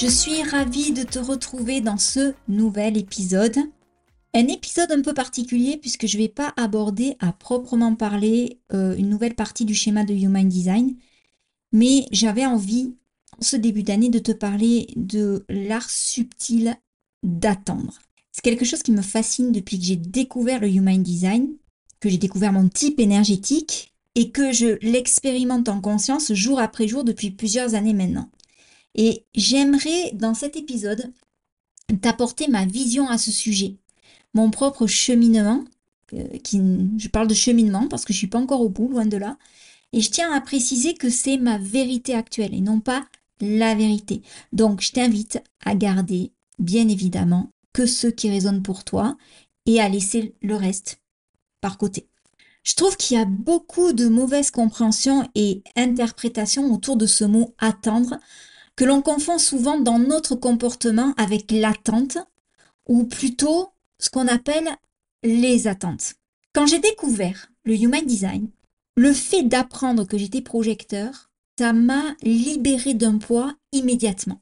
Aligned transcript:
Je 0.00 0.06
suis 0.06 0.44
ravie 0.44 0.92
de 0.92 1.02
te 1.02 1.18
retrouver 1.18 1.80
dans 1.80 1.96
ce 1.96 2.32
nouvel 2.46 2.96
épisode. 2.96 3.56
Un 4.32 4.46
épisode 4.46 4.92
un 4.92 5.02
peu 5.02 5.12
particulier 5.12 5.76
puisque 5.76 6.06
je 6.06 6.16
ne 6.16 6.22
vais 6.22 6.28
pas 6.28 6.54
aborder 6.56 7.16
à 7.18 7.32
proprement 7.32 7.96
parler 7.96 8.60
euh, 8.72 8.94
une 8.96 9.08
nouvelle 9.08 9.34
partie 9.34 9.64
du 9.64 9.74
schéma 9.74 10.04
de 10.04 10.14
Human 10.14 10.48
Design, 10.48 10.94
mais 11.72 12.06
j'avais 12.12 12.46
envie 12.46 12.94
en 13.40 13.42
ce 13.42 13.56
début 13.56 13.82
d'année 13.82 14.08
de 14.08 14.20
te 14.20 14.30
parler 14.30 14.86
de 14.94 15.44
l'art 15.48 15.90
subtil 15.90 16.76
d'attendre. 17.24 17.98
C'est 18.30 18.42
quelque 18.42 18.64
chose 18.64 18.84
qui 18.84 18.92
me 18.92 19.02
fascine 19.02 19.50
depuis 19.50 19.80
que 19.80 19.84
j'ai 19.84 19.96
découvert 19.96 20.60
le 20.60 20.68
Human 20.68 21.02
Design, 21.02 21.48
que 21.98 22.08
j'ai 22.08 22.18
découvert 22.18 22.52
mon 22.52 22.68
type 22.68 23.00
énergétique 23.00 23.92
et 24.14 24.30
que 24.30 24.52
je 24.52 24.78
l'expérimente 24.80 25.68
en 25.68 25.80
conscience 25.80 26.32
jour 26.34 26.60
après 26.60 26.86
jour 26.86 27.02
depuis 27.02 27.32
plusieurs 27.32 27.74
années 27.74 27.94
maintenant. 27.94 28.30
Et 28.98 29.24
j'aimerais 29.34 30.10
dans 30.12 30.34
cet 30.34 30.56
épisode 30.56 31.12
t'apporter 32.02 32.48
ma 32.48 32.66
vision 32.66 33.08
à 33.08 33.16
ce 33.16 33.30
sujet, 33.30 33.76
mon 34.34 34.50
propre 34.50 34.86
cheminement, 34.86 35.64
euh, 36.12 36.26
je 36.52 37.08
parle 37.08 37.28
de 37.28 37.34
cheminement 37.34 37.86
parce 37.88 38.04
que 38.04 38.12
je 38.12 38.18
suis 38.18 38.26
pas 38.26 38.40
encore 38.40 38.60
au 38.60 38.68
bout, 38.68 38.88
loin 38.88 39.06
de 39.06 39.16
là, 39.16 39.38
et 39.92 40.00
je 40.00 40.10
tiens 40.10 40.32
à 40.32 40.40
préciser 40.40 40.94
que 40.94 41.10
c'est 41.10 41.38
ma 41.38 41.58
vérité 41.58 42.14
actuelle 42.14 42.54
et 42.54 42.60
non 42.60 42.80
pas 42.80 43.06
la 43.40 43.74
vérité. 43.76 44.22
Donc 44.52 44.82
je 44.82 44.90
t'invite 44.90 45.40
à 45.64 45.76
garder, 45.76 46.32
bien 46.58 46.88
évidemment, 46.88 47.52
que 47.72 47.86
ceux 47.86 48.10
qui 48.10 48.28
résonnent 48.28 48.64
pour 48.64 48.82
toi 48.82 49.16
et 49.64 49.80
à 49.80 49.88
laisser 49.88 50.34
le 50.42 50.56
reste 50.56 51.00
par 51.60 51.78
côté. 51.78 52.08
Je 52.64 52.74
trouve 52.74 52.96
qu'il 52.96 53.16
y 53.16 53.20
a 53.20 53.24
beaucoup 53.24 53.92
de 53.92 54.08
mauvaises 54.08 54.50
compréhensions 54.50 55.26
et 55.34 55.62
interprétations 55.76 56.72
autour 56.74 56.96
de 56.96 57.06
ce 57.06 57.24
mot 57.24 57.54
attendre 57.58 58.18
que 58.78 58.84
l'on 58.84 59.02
confond 59.02 59.38
souvent 59.38 59.80
dans 59.80 59.98
notre 59.98 60.36
comportement 60.36 61.12
avec 61.16 61.50
l'attente, 61.50 62.16
ou 62.86 63.02
plutôt 63.02 63.70
ce 63.98 64.08
qu'on 64.08 64.28
appelle 64.28 64.68
les 65.24 65.66
attentes. 65.66 66.14
Quand 66.52 66.66
j'ai 66.66 66.78
découvert 66.78 67.50
le 67.64 67.74
Human 67.74 68.06
Design, 68.06 68.48
le 68.96 69.12
fait 69.12 69.42
d'apprendre 69.42 70.06
que 70.06 70.16
j'étais 70.16 70.42
projecteur, 70.42 71.28
ça 71.58 71.72
m'a 71.72 72.14
libéré 72.22 72.94
d'un 72.94 73.18
poids 73.18 73.56
immédiatement. 73.72 74.40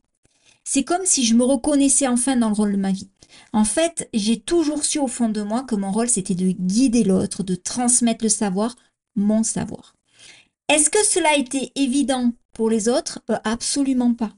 C'est 0.65 0.85
comme 0.85 1.07
si 1.07 1.25
je 1.25 1.35
me 1.35 1.45
reconnaissais 1.45 2.07
enfin 2.07 2.37
dans 2.37 2.51
le 2.51 2.55
rôle 2.55 2.73
de 2.73 2.77
ma 2.77 2.93
vie. 2.93 3.09
En 3.55 3.65
fait, 3.65 4.07
j'ai 4.13 4.39
toujours 4.39 4.85
su 4.85 4.99
au 4.99 5.07
fond 5.07 5.31
de 5.31 5.41
moi 5.41 5.63
que 5.63 5.77
mon 5.77 5.91
rôle 5.91 6.11
c'était 6.11 6.35
de 6.35 6.51
guider 6.51 7.05
l'autre, 7.05 7.43
de 7.43 7.55
transmettre 7.55 8.23
le 8.23 8.29
savoir, 8.29 8.77
mon 9.15 9.43
savoir. 9.43 9.95
Est-ce 10.69 10.91
que 10.91 11.03
cela 11.07 11.31
a 11.31 11.39
été 11.39 11.73
évident 11.75 12.33
pour 12.57 12.71
les 12.71 12.89
autres, 12.89 13.21
euh, 13.31 13.37
absolument 13.45 14.15
pas. 14.15 14.33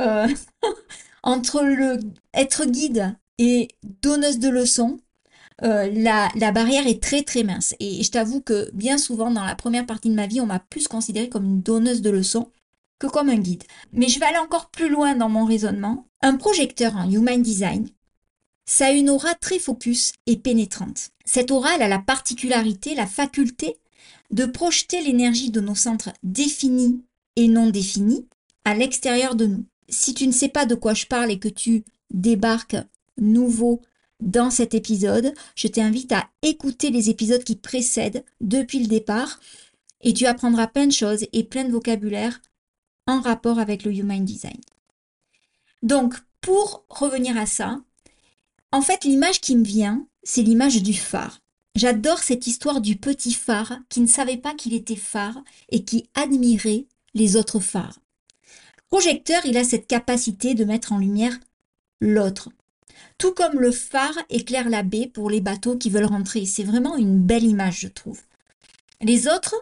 Euh, 0.00 0.26
entre 1.22 1.62
le 1.62 1.98
être 2.32 2.64
guide 2.64 3.14
et 3.38 3.68
donneuse 4.02 4.38
de 4.38 4.48
leçons, 4.48 4.98
euh, 5.62 5.90
la, 5.92 6.30
la, 6.36 6.52
barrière 6.52 6.86
est 6.86 7.02
très 7.02 7.22
très 7.22 7.42
mince. 7.42 7.74
Et 7.78 8.02
je 8.02 8.10
t'avoue 8.10 8.40
que 8.40 8.70
bien 8.72 8.96
souvent 8.96 9.30
dans 9.30 9.44
la 9.44 9.54
première 9.54 9.84
partie 9.84 10.08
de 10.08 10.14
ma 10.14 10.26
vie, 10.26 10.40
on 10.40 10.46
m'a 10.46 10.58
plus 10.58 10.88
considéré 10.88 11.28
comme 11.28 11.44
une 11.44 11.60
donneuse 11.60 12.00
de 12.00 12.08
leçons 12.08 12.50
que 12.98 13.06
comme 13.06 13.28
un 13.28 13.36
guide. 13.36 13.64
Mais 13.92 14.08
je 14.08 14.18
vais 14.18 14.26
aller 14.26 14.38
encore 14.38 14.70
plus 14.70 14.88
loin 14.88 15.14
dans 15.14 15.28
mon 15.28 15.44
raisonnement. 15.44 16.06
Un 16.22 16.36
projecteur 16.36 16.96
en 16.96 17.10
Human 17.10 17.42
Design, 17.42 17.88
ça 18.64 18.86
a 18.86 18.90
une 18.92 19.10
aura 19.10 19.34
très 19.34 19.58
focus 19.58 20.12
et 20.26 20.38
pénétrante. 20.38 21.10
Cette 21.26 21.50
aura, 21.50 21.74
elle 21.74 21.82
a 21.82 21.88
la 21.88 21.98
particularité, 21.98 22.94
la 22.94 23.06
faculté 23.06 23.76
de 24.30 24.46
projeter 24.46 25.02
l'énergie 25.02 25.50
de 25.50 25.60
nos 25.60 25.74
centres 25.74 26.12
définis 26.22 27.02
et 27.36 27.48
non 27.48 27.70
définis 27.70 28.26
à 28.64 28.74
l'extérieur 28.74 29.34
de 29.34 29.46
nous. 29.46 29.64
Si 29.88 30.14
tu 30.14 30.26
ne 30.26 30.32
sais 30.32 30.48
pas 30.48 30.66
de 30.66 30.74
quoi 30.74 30.94
je 30.94 31.06
parle 31.06 31.30
et 31.30 31.38
que 31.38 31.48
tu 31.48 31.84
débarques 32.10 32.76
nouveau 33.18 33.80
dans 34.20 34.50
cet 34.50 34.74
épisode, 34.74 35.34
je 35.56 35.68
t'invite 35.68 36.12
à 36.12 36.28
écouter 36.42 36.90
les 36.90 37.10
épisodes 37.10 37.42
qui 37.42 37.56
précèdent 37.56 38.24
depuis 38.40 38.80
le 38.80 38.86
départ 38.86 39.40
et 40.02 40.12
tu 40.12 40.26
apprendras 40.26 40.66
plein 40.66 40.86
de 40.86 40.92
choses 40.92 41.26
et 41.32 41.44
plein 41.44 41.64
de 41.64 41.72
vocabulaire 41.72 42.40
en 43.06 43.20
rapport 43.20 43.58
avec 43.58 43.84
le 43.84 43.92
Human 43.92 44.24
Design. 44.24 44.60
Donc, 45.82 46.14
pour 46.40 46.84
revenir 46.88 47.36
à 47.36 47.46
ça, 47.46 47.80
en 48.72 48.82
fait, 48.82 49.04
l'image 49.04 49.40
qui 49.40 49.56
me 49.56 49.64
vient, 49.64 50.06
c'est 50.22 50.42
l'image 50.42 50.82
du 50.82 50.94
phare. 50.94 51.40
J'adore 51.74 52.18
cette 52.18 52.46
histoire 52.46 52.80
du 52.80 52.96
petit 52.96 53.32
phare 53.32 53.78
qui 53.88 54.00
ne 54.00 54.06
savait 54.06 54.36
pas 54.36 54.54
qu'il 54.54 54.74
était 54.74 54.96
phare 54.96 55.42
et 55.70 55.84
qui 55.84 56.08
admirait 56.14 56.86
les 57.14 57.36
autres 57.36 57.60
phares. 57.60 57.98
Projecteur, 58.88 59.44
il 59.46 59.56
a 59.56 59.64
cette 59.64 59.86
capacité 59.86 60.54
de 60.54 60.64
mettre 60.64 60.92
en 60.92 60.98
lumière 60.98 61.38
l'autre. 62.00 62.50
Tout 63.18 63.32
comme 63.32 63.60
le 63.60 63.70
phare 63.70 64.18
éclaire 64.28 64.68
la 64.68 64.82
baie 64.82 65.06
pour 65.06 65.30
les 65.30 65.40
bateaux 65.40 65.76
qui 65.76 65.90
veulent 65.90 66.04
rentrer. 66.04 66.46
C'est 66.46 66.64
vraiment 66.64 66.96
une 66.96 67.18
belle 67.18 67.44
image, 67.44 67.80
je 67.80 67.88
trouve. 67.88 68.20
Les 69.00 69.28
autres, 69.28 69.54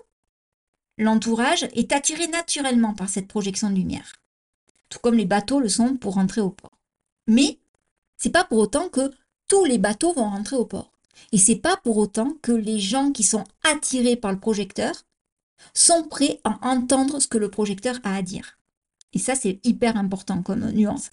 l'entourage, 0.97 1.69
est 1.75 1.93
attiré 1.93 2.27
naturellement 2.29 2.95
par 2.95 3.09
cette 3.09 3.29
projection 3.29 3.71
de 3.71 3.77
lumière. 3.77 4.15
Tout 4.89 4.99
comme 5.01 5.17
les 5.17 5.27
bateaux 5.27 5.61
le 5.61 5.69
sont 5.69 5.97
pour 5.97 6.15
rentrer 6.15 6.41
au 6.41 6.51
port. 6.51 6.79
Mais 7.27 7.59
c'est 8.17 8.31
pas 8.31 8.45
pour 8.45 8.59
autant 8.59 8.89
que 8.89 9.13
tous 9.47 9.65
les 9.65 9.79
bateaux 9.79 10.13
vont 10.13 10.31
rentrer 10.31 10.57
au 10.57 10.65
port. 10.65 10.93
Et 11.33 11.39
c'est 11.39 11.57
pas 11.57 11.77
pour 11.77 11.99
autant 11.99 12.33
que 12.43 12.53
les 12.53 12.79
gens 12.79 13.13
qui 13.13 13.23
sont 13.23 13.45
attirés 13.63 14.17
par 14.17 14.33
le 14.33 14.39
projecteur 14.39 14.93
sont 15.75 16.05
prêts 16.05 16.41
à 16.45 16.59
entendre 16.67 17.21
ce 17.21 17.29
que 17.29 17.39
le 17.39 17.51
projecteur 17.51 17.99
a 18.05 18.17
à 18.17 18.23
dire. 18.23 18.59
Et 19.13 19.19
ça, 19.19 19.35
c'est 19.35 19.61
hyper 19.65 19.97
important 19.97 20.43
comme 20.43 20.71
nuance. 20.71 21.11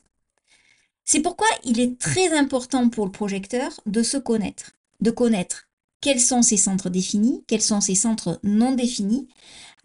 C'est 1.04 1.22
pourquoi 1.22 1.48
il 1.64 1.80
est 1.80 2.00
très 2.00 2.36
important 2.36 2.90
pour 2.90 3.06
le 3.06 3.12
projecteur 3.12 3.72
de 3.86 4.04
se 4.04 4.18
connaître, 4.18 4.72
de 5.02 5.12
connaître 5.12 5.68
quels 6.02 6.20
sont 6.20 6.42
ses 6.42 6.58
centres 6.58 6.90
définis, 6.90 7.44
quels 7.48 7.62
sont 7.62 7.82
ses 7.82 7.96
centres 7.96 8.40
non 8.44 8.74
définis, 8.74 9.28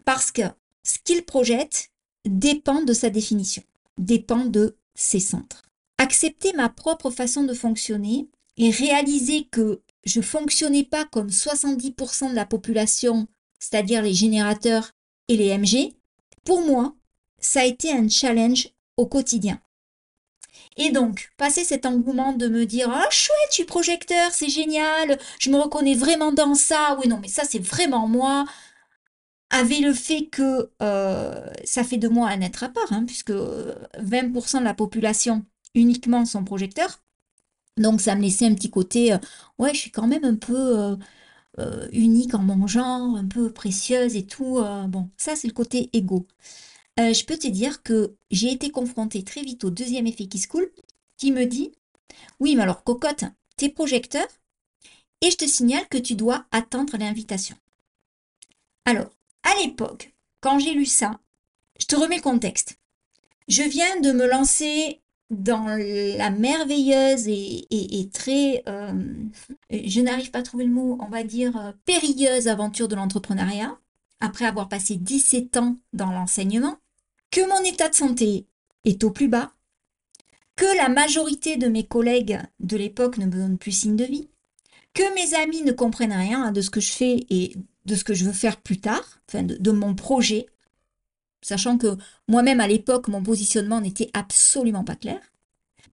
parce 0.05 0.31
que 0.31 0.43
ce 0.83 0.97
qu'il 1.03 1.23
projette 1.23 1.89
dépend 2.25 2.83
de 2.83 2.93
sa 2.93 3.09
définition, 3.09 3.63
dépend 3.97 4.45
de 4.45 4.75
ses 4.95 5.19
centres. 5.19 5.63
Accepter 5.97 6.53
ma 6.53 6.69
propre 6.69 7.11
façon 7.11 7.43
de 7.43 7.53
fonctionner 7.53 8.27
et 8.57 8.71
réaliser 8.71 9.47
que 9.51 9.81
je 10.03 10.21
fonctionnais 10.21 10.83
pas 10.83 11.05
comme 11.05 11.29
70% 11.29 12.31
de 12.31 12.35
la 12.35 12.45
population 12.45 13.27
c'est-à-dire 13.61 14.01
les 14.01 14.13
générateurs 14.13 14.91
et 15.29 15.37
les 15.37 15.57
MG, 15.57 15.93
pour 16.43 16.61
moi, 16.61 16.95
ça 17.39 17.61
a 17.61 17.65
été 17.65 17.91
un 17.93 18.09
challenge 18.09 18.69
au 18.97 19.05
quotidien. 19.05 19.61
Et 20.77 20.91
donc, 20.91 21.31
passer 21.37 21.63
cet 21.63 21.85
engouement 21.85 22.33
de 22.33 22.47
me 22.47 22.65
dire 22.65 22.89
Ah, 22.91 23.07
chouette, 23.09 23.37
je 23.49 23.55
suis 23.55 23.63
projecteur, 23.65 24.31
c'est 24.31 24.49
génial, 24.49 25.17
je 25.39 25.49
me 25.49 25.57
reconnais 25.57 25.95
vraiment 25.95 26.31
dans 26.31 26.55
ça, 26.55 26.97
oui, 26.99 27.07
non, 27.07 27.19
mais 27.21 27.27
ça, 27.27 27.43
c'est 27.45 27.59
vraiment 27.59 28.07
moi, 28.07 28.45
avait 29.49 29.79
le 29.79 29.93
fait 29.93 30.27
que 30.27 30.71
euh, 30.81 31.45
ça 31.65 31.83
fait 31.83 31.97
de 31.97 32.07
moi 32.07 32.29
un 32.29 32.41
être 32.41 32.63
à 32.63 32.69
part, 32.69 32.91
hein, 32.91 33.03
puisque 33.05 33.33
20% 33.99 34.59
de 34.59 34.63
la 34.63 34.73
population 34.73 35.45
uniquement 35.75 36.25
sont 36.25 36.43
projecteurs. 36.43 37.01
Donc, 37.77 38.01
ça 38.01 38.15
me 38.15 38.21
laissait 38.21 38.45
un 38.47 38.53
petit 38.55 38.69
côté, 38.69 39.13
euh, 39.13 39.17
ouais, 39.59 39.73
je 39.73 39.79
suis 39.79 39.91
quand 39.91 40.07
même 40.07 40.25
un 40.25 40.35
peu. 40.35 40.79
Euh, 40.79 40.95
euh, 41.59 41.87
unique 41.91 42.33
en 42.33 42.39
mon 42.39 42.65
genre, 42.67 43.15
un 43.15 43.27
peu 43.27 43.51
précieuse 43.51 44.15
et 44.15 44.25
tout. 44.25 44.59
Euh, 44.59 44.87
bon, 44.87 45.09
ça 45.17 45.35
c'est 45.35 45.47
le 45.47 45.53
côté 45.53 45.89
égo. 45.93 46.27
Euh, 46.99 47.13
je 47.13 47.25
peux 47.25 47.37
te 47.37 47.47
dire 47.47 47.83
que 47.83 48.15
j'ai 48.31 48.51
été 48.51 48.69
confrontée 48.69 49.23
très 49.23 49.41
vite 49.41 49.63
au 49.63 49.69
deuxième 49.69 50.07
effet 50.07 50.27
qui 50.27 50.39
se 50.39 50.47
coule, 50.47 50.71
qui 51.17 51.31
me 51.31 51.45
dit 51.45 51.71
Oui, 52.39 52.55
mais 52.55 52.63
alors 52.63 52.83
cocotte, 52.83 53.25
tes 53.57 53.69
projecteurs, 53.69 54.27
et 55.21 55.31
je 55.31 55.37
te 55.37 55.45
signale 55.45 55.87
que 55.89 55.97
tu 55.97 56.15
dois 56.15 56.45
attendre 56.51 56.97
l'invitation. 56.97 57.55
Alors, 58.85 59.09
à 59.43 59.55
l'époque, 59.61 60.13
quand 60.41 60.59
j'ai 60.59 60.73
lu 60.73 60.85
ça, 60.85 61.19
je 61.79 61.85
te 61.85 61.95
remets 61.95 62.17
le 62.17 62.21
contexte. 62.21 62.77
Je 63.47 63.63
viens 63.63 63.99
de 63.99 64.11
me 64.11 64.27
lancer 64.27 65.00
dans 65.31 65.65
la 65.65 66.29
merveilleuse 66.29 67.27
et, 67.27 68.09
très, 68.13 68.63
euh, 68.67 68.91
je 69.71 70.01
n'arrive 70.01 70.29
pas 70.29 70.39
à 70.39 70.43
trouver 70.43 70.65
le 70.65 70.71
mot, 70.71 70.97
on 70.99 71.09
va 71.09 71.23
dire, 71.23 71.57
euh, 71.57 71.71
périlleuse 71.85 72.49
aventure 72.49 72.89
de 72.89 72.95
l'entrepreneuriat, 72.95 73.79
après 74.19 74.45
avoir 74.45 74.67
passé 74.69 74.97
17 74.97 75.57
ans 75.57 75.77
dans 75.93 76.11
l'enseignement, 76.11 76.77
que 77.31 77.41
mon 77.47 77.63
état 77.63 77.87
de 77.87 77.95
santé 77.95 78.45
est 78.83 79.03
au 79.05 79.11
plus 79.11 79.29
bas, 79.29 79.53
que 80.57 80.77
la 80.77 80.89
majorité 80.89 81.55
de 81.55 81.69
mes 81.69 81.87
collègues 81.87 82.39
de 82.59 82.75
l'époque 82.75 83.17
ne 83.17 83.25
me 83.25 83.31
donnent 83.31 83.57
plus 83.57 83.71
signe 83.71 83.95
de 83.95 84.03
vie, 84.03 84.29
que 84.93 85.15
mes 85.15 85.33
amis 85.35 85.63
ne 85.63 85.71
comprennent 85.71 86.11
rien 86.11 86.51
de 86.51 86.59
ce 86.59 86.69
que 86.69 86.81
je 86.81 86.91
fais 86.91 87.25
et 87.29 87.55
de 87.85 87.95
ce 87.95 88.03
que 88.03 88.13
je 88.13 88.25
veux 88.25 88.33
faire 88.33 88.57
plus 88.57 88.81
tard, 88.81 89.21
enfin 89.29 89.43
de, 89.43 89.71
mon 89.71 89.95
projet, 89.95 90.45
sachant 91.41 91.77
que 91.77 91.97
moi-même 92.27 92.59
à 92.59 92.67
l'époque, 92.67 93.07
mon 93.07 93.23
positionnement 93.23 93.81
n'était 93.81 94.09
absolument 94.13 94.83
pas 94.83 94.95
clair, 94.95 95.19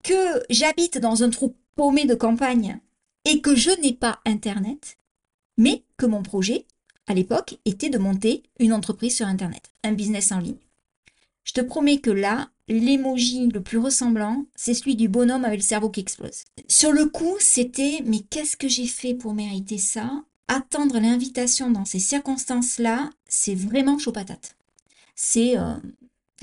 que 0.02 0.42
j'habite 0.50 0.98
dans 0.98 1.22
un 1.22 1.30
trou 1.30 1.56
paumé 1.74 2.04
de 2.04 2.14
campagne 2.14 2.80
et 3.24 3.40
que 3.40 3.54
je 3.54 3.70
n'ai 3.80 3.92
pas 3.92 4.20
Internet, 4.24 4.96
mais 5.56 5.84
que 5.96 6.06
mon 6.06 6.22
projet, 6.22 6.66
à 7.06 7.14
l'époque, 7.14 7.58
était 7.64 7.90
de 7.90 7.98
monter 7.98 8.42
une 8.58 8.72
entreprise 8.72 9.16
sur 9.16 9.26
Internet, 9.26 9.70
un 9.84 9.92
business 9.92 10.32
en 10.32 10.38
ligne. 10.38 10.56
Je 11.44 11.54
te 11.54 11.60
promets 11.60 11.98
que 11.98 12.10
là, 12.10 12.50
l'emoji 12.68 13.48
le 13.48 13.62
plus 13.62 13.78
ressemblant, 13.78 14.44
c'est 14.54 14.74
celui 14.74 14.96
du 14.96 15.08
bonhomme 15.08 15.46
avec 15.46 15.60
le 15.60 15.64
cerveau 15.64 15.88
qui 15.88 16.00
explose. 16.00 16.44
Sur 16.68 16.92
le 16.92 17.06
coup, 17.06 17.36
c'était 17.40 18.02
mais 18.04 18.20
qu'est-ce 18.20 18.56
que 18.56 18.68
j'ai 18.68 18.86
fait 18.86 19.14
pour 19.14 19.32
mériter 19.32 19.78
ça? 19.78 20.10
Attendre 20.48 20.98
l'invitation 20.98 21.70
dans 21.70 21.86
ces 21.86 21.98
circonstances-là, 21.98 23.10
c'est 23.28 23.54
vraiment 23.54 23.98
chaud 23.98 24.12
patate. 24.12 24.57
Euh, 25.36 25.74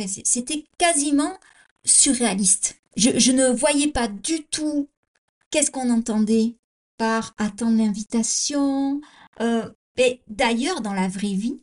c'était 0.08 0.66
quasiment 0.78 1.38
surréaliste. 1.86 2.82
Je, 2.98 3.32
ne 3.32 3.48
voyais 3.48 3.88
pas 3.88 4.08
du 4.08 4.44
tout 4.44 4.90
qu'est-ce 5.50 5.72
qu'on 5.72 5.90
entendait 5.90 6.56
par 6.98 7.34
attendre 7.38 7.78
l'invitation. 7.78 9.02
Euh, 9.42 9.70
et 9.98 10.22
d'ailleurs, 10.28 10.82
dans 10.82 10.94
la 10.94 11.08
vraie 11.08 11.34
vie, 11.34 11.60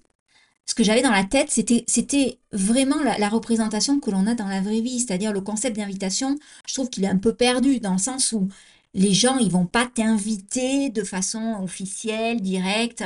ce 0.67 0.75
que 0.75 0.85
j'avais 0.85 1.03
dans 1.03 1.11
la 1.11 1.25
tête, 1.25 1.51
c'était, 1.51 1.85
c'était 1.87 2.39
vraiment 2.53 3.03
la, 3.03 3.29
représentation 3.29 3.99
que 4.01 4.11
l'on 4.11 4.27
a 4.27 4.35
dans 4.35 4.49
la 4.49 4.61
vraie 4.61 4.81
vie, 4.81 5.01
c'est-à-dire 5.01 5.33
le 5.33 5.41
concept 5.41 5.77
d'invitation. 5.77 6.39
Je 6.67 6.75
trouve 6.75 6.89
qu'il 6.89 7.05
est 7.05 7.09
un 7.09 7.19
peu 7.19 7.35
perdu 7.35 7.81
dans 7.81 7.93
le 7.93 7.99
sens 7.99 8.33
où 8.33 8.49
les 8.95 9.15
gens, 9.15 9.39
ils 9.39 9.51
vont 9.51 9.67
pas 9.67 9.87
t'inviter 9.87 10.91
de 10.91 11.03
façon 11.03 11.59
officielle, 11.63 12.41
directe. 12.41 13.05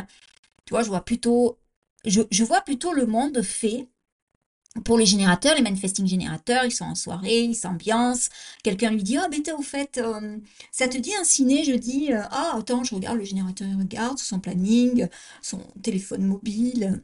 Tu 0.64 0.70
vois, 0.70 0.82
je 0.82 0.88
vois 0.88 1.04
plutôt, 1.04 1.58
je 2.04 2.44
vois 2.44 2.60
plutôt 2.60 2.92
le 2.92 3.06
monde 3.06 3.40
fait 3.42 3.88
pour 4.84 4.98
les 4.98 5.06
générateurs, 5.06 5.54
les 5.54 5.62
manifesting 5.62 6.06
générateurs, 6.06 6.64
ils 6.64 6.70
sont 6.70 6.84
en 6.84 6.94
soirée, 6.94 7.42
ils 7.42 7.54
s'ambiancent. 7.54 8.28
Quelqu'un 8.62 8.90
lui 8.90 9.02
dit, 9.02 9.18
oh, 9.18 9.28
ben, 9.30 9.42
au 9.56 9.62
fait, 9.62 9.98
euh, 9.98 10.38
ça 10.72 10.88
te 10.88 10.98
dit 10.98 11.14
un 11.14 11.24
ciné? 11.24 11.64
Je 11.64 11.72
dis, 11.72 12.12
euh, 12.12 12.22
ah, 12.30 12.54
attends, 12.58 12.84
je 12.84 12.94
regarde, 12.94 13.18
le 13.18 13.24
générateur 13.24 13.68
il 13.68 13.76
regarde 13.76 14.18
son 14.18 14.40
planning, 14.40 15.08
son 15.42 15.60
téléphone 15.82 16.24
mobile. 16.24 17.02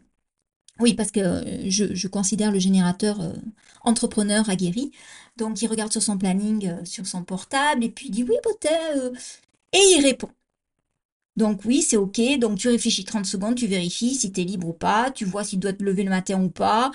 Oui, 0.80 0.94
parce 0.94 1.10
que 1.10 1.20
euh, 1.20 1.70
je, 1.70 2.08
considère 2.08 2.52
le 2.52 2.58
générateur 2.58 3.18
entrepreneur 3.82 4.48
aguerri. 4.50 4.92
Donc, 5.36 5.62
il 5.62 5.68
regarde 5.68 5.92
sur 5.92 6.02
son 6.02 6.18
planning, 6.18 6.84
sur 6.84 7.06
son 7.06 7.24
portable, 7.24 7.84
et 7.84 7.90
puis 7.90 8.08
il 8.08 8.10
dit, 8.12 8.24
oui, 8.24 8.36
peut-être. 8.42 9.12
et 9.72 9.78
il 9.96 10.02
répond. 10.02 10.30
Donc 11.36 11.64
oui, 11.64 11.82
c'est 11.82 11.96
OK. 11.96 12.20
Donc 12.38 12.58
tu 12.58 12.68
réfléchis 12.68 13.04
30 13.04 13.24
secondes, 13.26 13.54
tu 13.54 13.66
vérifies 13.66 14.14
si 14.14 14.32
tu 14.32 14.40
es 14.42 14.44
libre 14.44 14.68
ou 14.68 14.72
pas, 14.72 15.10
tu 15.10 15.24
vois 15.24 15.44
s'il 15.44 15.58
doit 15.60 15.72
te 15.72 15.82
lever 15.82 16.04
le 16.04 16.10
matin 16.10 16.42
ou 16.42 16.50
pas, 16.50 16.90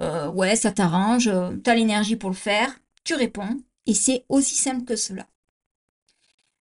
euh, 0.00 0.28
ouais, 0.30 0.56
ça 0.56 0.72
t'arrange, 0.72 1.28
euh, 1.28 1.56
tu 1.62 1.70
as 1.70 1.74
l'énergie 1.74 2.16
pour 2.16 2.30
le 2.30 2.36
faire, 2.36 2.78
tu 3.04 3.14
réponds, 3.14 3.60
et 3.86 3.94
c'est 3.94 4.24
aussi 4.28 4.54
simple 4.54 4.84
que 4.84 4.96
cela. 4.96 5.26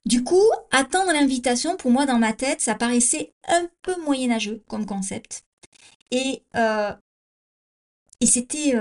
Du 0.06 0.24
coup, 0.24 0.42
attendre 0.72 1.12
l'invitation, 1.12 1.76
pour 1.76 1.92
moi, 1.92 2.06
dans 2.06 2.18
ma 2.18 2.34
tête, 2.34 2.62
ça 2.62 2.76
paraissait 2.76 3.34
un 3.48 3.68
peu 3.82 4.00
moyenâgeux 4.02 4.64
comme 4.68 4.86
concept. 4.86 5.44
Et, 6.12 6.44
euh, 6.56 6.94
c'était 8.24 8.76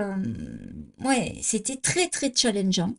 c'était 1.43 1.77
très, 1.77 2.09
très 2.09 2.33
challengeant. 2.35 2.95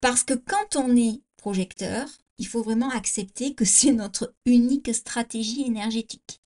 Parce 0.00 0.22
que 0.22 0.34
quand 0.34 0.76
on 0.76 0.94
est 0.96 1.20
projecteur, 1.36 2.06
il 2.38 2.46
faut 2.46 2.62
vraiment 2.62 2.90
accepter 2.90 3.54
que 3.54 3.64
c'est 3.64 3.92
notre 3.92 4.34
unique 4.46 4.94
stratégie 4.94 5.64
énergétique. 5.64 6.40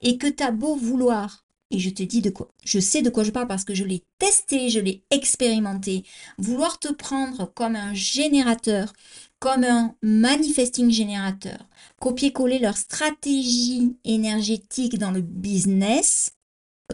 Et 0.00 0.18
que 0.18 0.26
tu 0.26 0.42
as 0.42 0.50
beau 0.50 0.74
vouloir 0.74 1.44
et 1.70 1.78
je 1.78 1.90
te 1.90 2.02
dis 2.02 2.22
de 2.22 2.30
quoi. 2.30 2.48
Je 2.64 2.78
sais 2.78 3.02
de 3.02 3.10
quoi 3.10 3.24
je 3.24 3.30
parle 3.30 3.46
parce 3.46 3.64
que 3.64 3.74
je 3.74 3.84
l'ai 3.84 4.02
testé, 4.18 4.70
je 4.70 4.80
l'ai 4.80 5.02
expérimenté. 5.10 6.04
Vouloir 6.38 6.78
te 6.78 6.92
prendre 6.92 7.52
comme 7.54 7.76
un 7.76 7.94
générateur, 7.94 8.92
comme 9.38 9.64
un 9.64 9.94
manifesting 10.02 10.90
générateur, 10.90 11.68
copier-coller 12.00 12.58
leur 12.58 12.76
stratégie 12.76 13.96
énergétique 14.04 14.98
dans 14.98 15.10
le 15.10 15.20
business, 15.20 16.32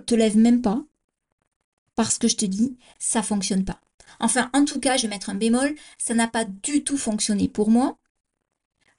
te 0.07 0.15
lève 0.15 0.37
même 0.37 0.63
pas. 0.63 0.83
Parce 1.95 2.19
que 2.19 2.27
je 2.27 2.37
te 2.37 2.45
dis, 2.45 2.77
ça 2.99 3.23
fonctionne 3.23 3.65
pas. 3.65 3.81
Enfin, 4.19 4.51
en 4.53 4.65
tout 4.65 4.81
cas, 4.81 4.97
je 4.97 5.03
vais 5.03 5.09
mettre 5.09 5.31
un 5.31 5.35
bémol, 5.35 5.75
ça 5.99 6.15
n'a 6.15 6.29
pas 6.29 6.45
du 6.45 6.83
tout 6.83 6.97
fonctionné 6.99 7.49
pour 7.49 7.71
moi 7.71 7.99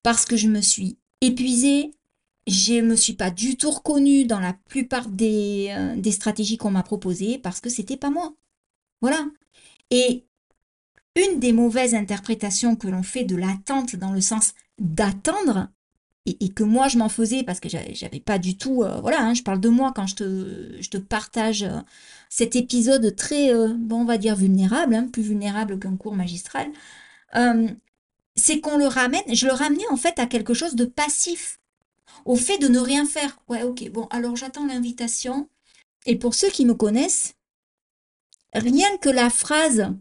parce 0.05 0.25
que 0.25 0.37
je 0.37 0.47
me 0.47 0.61
suis 0.61 0.99
épuisée, 1.19 1.89
je 2.47 2.81
me 2.81 2.95
suis 2.95 3.13
pas 3.13 3.31
du 3.31 3.57
tout 3.57 3.71
reconnue 3.71 4.25
dans 4.25 4.39
la 4.39 4.53
plupart 4.53 5.09
des, 5.09 5.69
euh, 5.71 5.95
des 5.95 6.11
stratégies 6.11 6.57
qu'on 6.57 6.71
m'a 6.71 6.83
proposées 6.83 7.39
parce 7.39 7.59
que 7.59 7.69
c'était 7.69 7.97
pas 7.97 8.11
moi. 8.11 8.35
Voilà. 9.01 9.25
Et 9.91 10.25
une 11.15 11.39
des 11.39 11.53
mauvaises 11.53 11.95
interprétations 11.95 12.75
que 12.75 12.87
l'on 12.87 13.03
fait 13.03 13.23
de 13.23 13.35
l'attente 13.35 13.95
dans 13.95 14.11
le 14.11 14.21
sens 14.21 14.53
d'attendre, 14.79 15.69
et, 16.25 16.49
que 16.49 16.63
moi 16.63 16.87
je 16.87 16.97
m'en 16.97 17.09
faisais 17.09 17.43
parce 17.43 17.59
que 17.59 17.69
j'avais 17.69 18.19
pas 18.19 18.39
du 18.39 18.57
tout, 18.57 18.83
euh, 18.83 18.99
voilà, 19.01 19.21
hein, 19.21 19.33
je 19.35 19.43
parle 19.43 19.59
de 19.59 19.69
moi 19.69 19.93
quand 19.95 20.07
je 20.07 20.15
te, 20.15 20.77
je 20.81 20.89
te 20.89 20.97
partage 20.97 21.63
euh, 21.63 21.79
cet 22.29 22.55
épisode 22.55 23.15
très, 23.15 23.53
bon, 23.75 24.01
on 24.01 24.05
va 24.05 24.17
dire 24.17 24.35
vulnérable, 24.35 24.95
hein, 24.95 25.07
plus 25.11 25.21
vulnérable 25.23 25.79
qu'un 25.79 25.95
cours 25.97 26.15
magistral, 26.15 26.67
c'est 28.35 28.59
qu'on 28.59 28.77
le 28.77 28.87
ramène, 28.87 29.23
je 29.33 29.45
le 29.45 29.53
ramenais 29.53 29.87
en 29.91 29.97
fait 29.97 30.19
à 30.19 30.25
quelque 30.25 30.53
chose 30.53 30.75
de 30.75 30.85
passif 30.85 31.59
au 32.25 32.35
fait 32.35 32.57
de 32.57 32.67
ne 32.67 32.79
rien 32.79 33.05
faire. 33.05 33.39
Ouais, 33.47 33.63
ok, 33.63 33.89
bon, 33.91 34.07
alors 34.09 34.35
j'attends 34.35 34.65
l'invitation. 34.65 35.49
Et 36.05 36.15
pour 36.15 36.35
ceux 36.35 36.49
qui 36.49 36.65
me 36.65 36.73
connaissent, 36.73 37.35
rien 38.53 38.97
que 38.97 39.09
la 39.09 39.29
phrase 39.29 39.91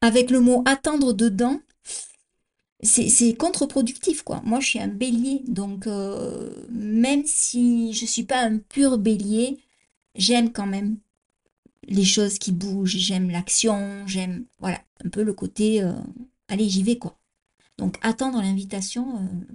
avec 0.00 0.30
le 0.30 0.40
mot 0.40 0.62
attendre 0.66 1.12
dedans, 1.12 1.60
c'est 2.82 3.34
contre-productif, 3.36 4.22
quoi. 4.22 4.40
Moi, 4.44 4.58
je 4.60 4.66
suis 4.66 4.80
un 4.80 4.88
bélier, 4.88 5.42
donc 5.46 5.86
euh, 5.86 6.50
même 6.70 7.24
si 7.26 7.92
je 7.92 8.04
suis 8.06 8.24
pas 8.24 8.40
un 8.40 8.58
pur 8.58 8.98
bélier, 8.98 9.58
j'aime 10.16 10.52
quand 10.52 10.66
même 10.66 10.98
les 11.88 12.04
choses 12.04 12.38
qui 12.38 12.52
bougent, 12.52 12.96
j'aime 12.96 13.30
l'action, 13.30 14.06
j'aime, 14.06 14.46
voilà, 14.58 14.80
un 15.04 15.08
peu 15.08 15.22
le 15.22 15.32
côté, 15.32 15.82
euh, 15.82 15.92
allez, 16.48 16.68
j'y 16.68 16.82
vais, 16.82 16.98
quoi. 16.98 17.16
Donc, 17.78 17.98
attendre 18.02 18.40
l'invitation, 18.40 19.18
euh, 19.18 19.54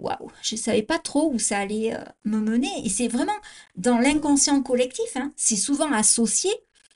waouh, 0.00 0.30
je 0.42 0.54
ne 0.54 0.60
savais 0.60 0.82
pas 0.82 0.98
trop 0.98 1.32
où 1.32 1.38
ça 1.38 1.58
allait 1.58 1.94
euh, 1.94 2.04
me 2.24 2.38
mener. 2.38 2.70
Et 2.84 2.88
c'est 2.88 3.08
vraiment 3.08 3.36
dans 3.76 3.98
l'inconscient 3.98 4.62
collectif, 4.62 5.16
hein, 5.16 5.32
c'est 5.36 5.56
souvent 5.56 5.92
associé. 5.92 6.50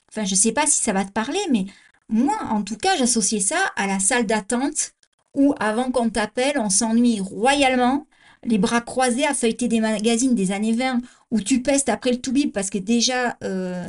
Enfin, 0.09 0.25
je 0.25 0.31
ne 0.31 0.39
sais 0.39 0.51
pas 0.51 0.65
si 0.65 0.81
ça 0.81 0.93
va 0.93 1.05
te 1.05 1.11
parler, 1.11 1.39
mais 1.51 1.65
moi, 2.09 2.37
en 2.49 2.61
tout 2.63 2.77
cas, 2.77 2.95
j'associais 2.97 3.39
ça 3.39 3.57
à 3.75 3.87
la 3.87 3.99
salle 3.99 4.25
d'attente 4.25 4.91
où, 5.33 5.53
avant 5.59 5.91
qu'on 5.91 6.09
t'appelle, 6.09 6.57
on 6.57 6.69
s'ennuie 6.69 7.19
royalement, 7.19 8.07
les 8.45 8.57
bras 8.57 8.81
croisés 8.81 9.25
à 9.25 9.33
feuilleter 9.33 9.67
des 9.67 9.79
magazines 9.79 10.35
des 10.35 10.51
années 10.51 10.73
20 10.73 11.01
où 11.31 11.41
tu 11.41 11.61
pestes 11.61 11.89
après 11.89 12.11
le 12.11 12.21
tout 12.21 12.33
parce 12.53 12.69
que 12.69 12.77
déjà, 12.77 13.37
euh, 13.43 13.85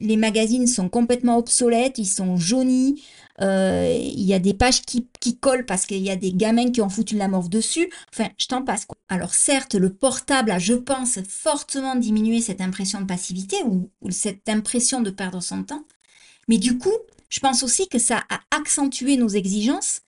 les 0.00 0.16
magazines 0.16 0.66
sont 0.66 0.88
complètement 0.88 1.36
obsolètes, 1.36 1.98
ils 1.98 2.06
sont 2.06 2.36
jaunis, 2.36 3.02
euh, 3.40 3.96
il 4.00 4.22
y 4.22 4.34
a 4.34 4.38
des 4.38 4.54
pages 4.54 4.82
qui, 4.82 5.06
collent 5.40 5.66
parce 5.66 5.86
qu'il 5.86 6.02
y 6.02 6.10
a 6.10 6.16
des 6.16 6.32
gamins 6.32 6.70
qui 6.70 6.80
ont 6.80 6.88
foutu 6.88 7.16
la 7.16 7.28
morve 7.28 7.48
dessus. 7.48 7.88
Enfin, 8.12 8.30
je 8.38 8.46
t'en 8.46 8.62
passe. 8.62 8.86
Alors 9.08 9.34
certes, 9.34 9.74
le 9.74 9.92
portable 9.92 10.50
a, 10.50 10.58
je 10.58 10.74
pense, 10.74 11.20
fortement 11.28 11.94
diminué 11.94 12.40
cette 12.40 12.60
impression 12.60 13.00
de 13.00 13.06
passivité 13.06 13.56
ou, 13.64 13.90
cette 14.10 14.48
impression 14.48 15.00
de 15.00 15.10
perdre 15.10 15.40
son 15.40 15.62
temps. 15.62 15.84
Mais 16.48 16.58
du 16.58 16.78
coup, 16.78 16.96
je 17.28 17.40
pense 17.40 17.62
aussi 17.62 17.88
que 17.88 17.98
ça 17.98 18.24
a 18.30 18.40
accentué 18.56 19.16
nos 19.16 19.28
exigences 19.28 20.00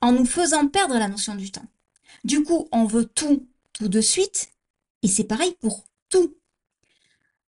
en 0.00 0.12
nous 0.12 0.24
faisant 0.24 0.66
perdre 0.66 0.98
la 0.98 1.08
notion 1.08 1.34
du 1.34 1.50
temps. 1.50 1.66
Du 2.24 2.42
coup, 2.42 2.68
on 2.72 2.84
veut 2.86 3.04
tout, 3.04 3.46
tout 3.72 3.88
de 3.88 4.00
suite, 4.00 4.50
et 5.02 5.08
c'est 5.08 5.24
pareil 5.24 5.56
pour 5.60 5.84
tout. 6.08 6.34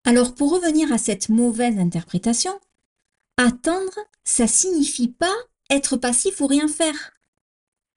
Alors 0.04 0.36
pour 0.36 0.52
revenir 0.52 0.92
à 0.92 0.98
cette 0.98 1.30
mauvaise 1.30 1.78
interprétation, 1.78 2.60
Attendre, 3.38 3.98
ça 4.24 4.46
signifie 4.46 5.08
pas 5.08 5.34
être 5.70 5.98
passif 5.98 6.40
ou 6.40 6.48
rien 6.48 6.68
faire. 6.68 7.14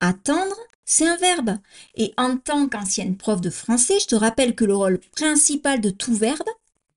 Attendre, 0.00 0.56
c'est 0.86 1.06
un 1.06 1.16
verbe. 1.16 1.58
Et 1.94 2.14
en 2.16 2.38
tant 2.38 2.68
qu'ancienne 2.68 3.16
prof 3.18 3.40
de 3.40 3.50
français, 3.50 3.98
je 4.00 4.06
te 4.06 4.14
rappelle 4.14 4.54
que 4.54 4.64
le 4.64 4.74
rôle 4.74 4.98
principal 5.14 5.80
de 5.80 5.90
tout 5.90 6.14
verbe, 6.14 6.48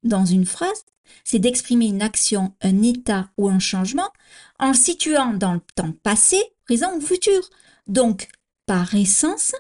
dans 0.04 0.26
une 0.26 0.46
phrase, 0.46 0.86
c'est 1.26 1.40
d'exprimer 1.40 1.88
une 1.88 2.02
action, 2.02 2.54
un 2.62 2.82
état 2.82 3.30
ou 3.38 3.50
un 3.50 3.60
changement 3.60 4.10
en 4.58 4.70
le 4.70 4.74
situant 4.74 5.34
dans 5.34 5.54
le 5.54 5.62
temps 5.76 5.94
passé, 6.04 6.42
présent 6.66 6.96
ou 6.96 7.02
futur. 7.02 7.50
Donc, 7.88 8.30
par 8.66 8.96
essence, 8.96 9.54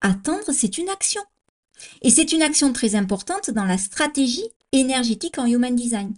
attendre, 0.00 0.52
c'est 0.52 0.78
une 0.78 0.88
action. 0.88 1.22
Et 2.02 2.10
c'est 2.10 2.32
une 2.32 2.42
action 2.42 2.72
très 2.72 2.94
importante 2.94 3.50
dans 3.50 3.64
la 3.64 3.78
stratégie 3.78 4.48
énergétique 4.72 5.38
en 5.38 5.46
Human 5.46 5.74
Design. 5.74 6.14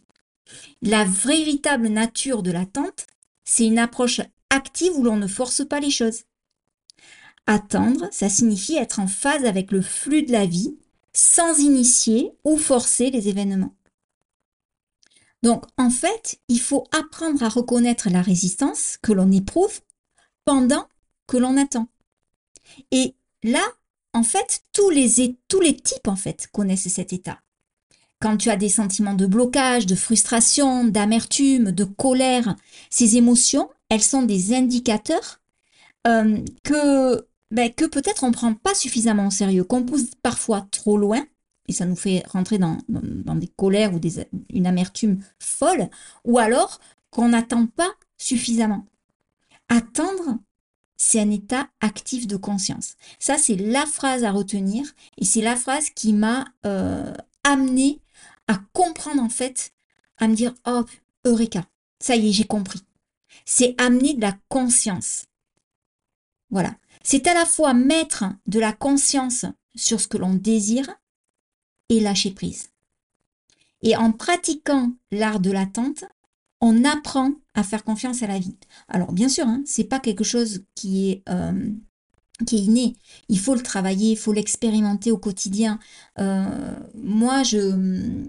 La 0.82 1.04
véritable 1.04 1.88
nature 1.88 2.42
de 2.42 2.50
l'attente, 2.50 3.06
c'est 3.44 3.66
une 3.66 3.78
approche 3.78 4.20
active 4.50 4.92
où 4.97 5.02
l'on 5.02 5.16
ne 5.16 5.26
force 5.26 5.66
pas 5.66 5.80
les 5.80 5.90
choses. 5.90 6.23
Attendre, 7.47 8.08
ça 8.12 8.28
signifie 8.28 8.76
être 8.76 9.00
en 9.00 9.06
phase 9.06 9.44
avec 9.44 9.73
le 9.73 9.82
flux 9.82 10.23
de 10.23 10.32
la 10.32 10.47
vie, 10.47 10.76
sans 11.12 11.58
initier 11.58 12.32
ou 12.44 12.56
forcer 12.56 13.11
les 13.11 13.28
événements. 13.28 13.75
Donc, 15.42 15.64
en 15.76 15.90
fait, 15.90 16.40
il 16.49 16.61
faut 16.61 16.85
apprendre 16.92 17.42
à 17.42 17.49
reconnaître 17.49 18.11
la 18.11 18.23
résistance 18.23 18.99
que 19.00 19.12
l'on 19.12 19.30
éprouve 19.30 19.80
pendant 20.44 20.88
que 21.26 21.37
l'on 21.37 21.56
attend. 21.56 21.88
Là, 23.42 23.62
en 24.12 24.23
fait, 24.23 24.62
tous 24.73 24.90
les, 24.90 25.37
tous 25.49 25.61
les 25.61 25.76
types, 25.76 26.09
en 26.09 26.16
fait, 26.16 26.49
connaissent 26.52 26.88
cet 26.88 27.12
état. 27.12 27.40
Quand 28.21 28.37
tu 28.37 28.50
as 28.50 28.57
des 28.57 28.68
sentiments 28.68 29.14
de 29.14 29.26
blocage, 29.26 29.87
de 29.87 29.95
frustration, 29.95 30.85
d'amertume, 30.85 31.71
de 31.71 31.85
colère, 31.85 32.57
ces 32.90 33.16
émotions, 33.16 33.71
elles 33.90 34.02
sont 34.02 34.23
des 34.23 34.54
indicateurs 34.54 35.40
euh, 36.07 36.38
que, 36.64 37.26
ben, 37.50 37.73
que 37.73 37.85
peut-être 37.85 38.25
on 38.25 38.28
ne 38.28 38.33
prend 38.33 38.54
pas 38.54 38.75
suffisamment 38.75 39.28
au 39.28 39.30
sérieux, 39.30 39.64
qu'on 39.64 39.85
pousse 39.85 40.11
parfois 40.23 40.66
trop 40.71 40.99
loin, 40.99 41.25
et 41.68 41.73
ça 41.73 41.85
nous 41.85 41.97
fait 41.97 42.25
rentrer 42.26 42.59
dans, 42.59 42.78
dans, 42.88 43.35
des 43.35 43.49
colères 43.49 43.95
ou 43.95 43.99
des, 43.99 44.26
une 44.50 44.66
amertume 44.66 45.23
folle, 45.38 45.88
ou 46.25 46.38
alors 46.38 46.80
qu'on 47.11 47.28
n'attend 47.28 47.66
pas 47.66 47.90
suffisamment. 48.16 48.85
Attendre, 49.68 50.38
c'est 50.98 51.20
un 51.20 51.30
état 51.30 51.68
actif 51.80 52.26
de 52.26 52.36
conscience. 52.36 52.96
Ça, 53.18 53.38
c'est 53.38 53.56
la 53.56 53.86
phrase 53.86 54.24
à 54.24 54.32
retenir 54.32 54.84
et 55.16 55.24
c'est 55.24 55.40
la 55.40 55.56
phrase 55.56 55.88
qui 55.90 56.12
m'a 56.12 56.44
euh, 56.66 57.14
amené 57.44 58.00
à 58.48 58.58
comprendre 58.72 59.22
en 59.22 59.28
fait, 59.28 59.72
à 60.18 60.28
me 60.28 60.34
dire, 60.34 60.52
oh, 60.66 60.84
Eureka, 61.24 61.64
ça 62.00 62.16
y 62.16 62.28
est, 62.28 62.32
j'ai 62.32 62.44
compris. 62.44 62.82
C'est 63.44 63.80
amener 63.80 64.14
de 64.14 64.20
la 64.20 64.36
conscience. 64.48 65.26
Voilà. 66.50 66.74
C'est 67.04 67.26
à 67.28 67.34
la 67.34 67.46
fois 67.46 67.74
mettre 67.74 68.24
de 68.46 68.58
la 68.58 68.72
conscience 68.72 69.46
sur 69.76 70.00
ce 70.00 70.08
que 70.08 70.18
l'on 70.18 70.34
désire 70.34 70.90
et 71.88 72.00
lâcher 72.00 72.32
prise. 72.32 72.70
Et 73.82 73.96
en 73.96 74.10
pratiquant 74.10 74.92
l'art 75.12 75.38
de 75.38 75.52
l'attente, 75.52 76.04
on 76.60 76.84
apprend 76.84 77.32
à 77.54 77.62
faire 77.62 77.84
confiance 77.84 78.22
à 78.22 78.26
la 78.26 78.38
vie. 78.38 78.56
Alors 78.88 79.12
bien 79.12 79.28
sûr, 79.28 79.46
hein, 79.46 79.62
c'est 79.64 79.84
pas 79.84 80.00
quelque 80.00 80.24
chose 80.24 80.64
qui 80.74 81.10
est 81.10 81.22
euh, 81.28 81.70
qui 82.46 82.56
est 82.56 82.60
inné. 82.60 82.96
Il 83.28 83.38
faut 83.38 83.54
le 83.54 83.62
travailler, 83.62 84.12
il 84.12 84.16
faut 84.16 84.32
l'expérimenter 84.32 85.10
au 85.10 85.18
quotidien. 85.18 85.78
Euh, 86.18 86.76
moi, 86.94 87.42
je, 87.42 88.24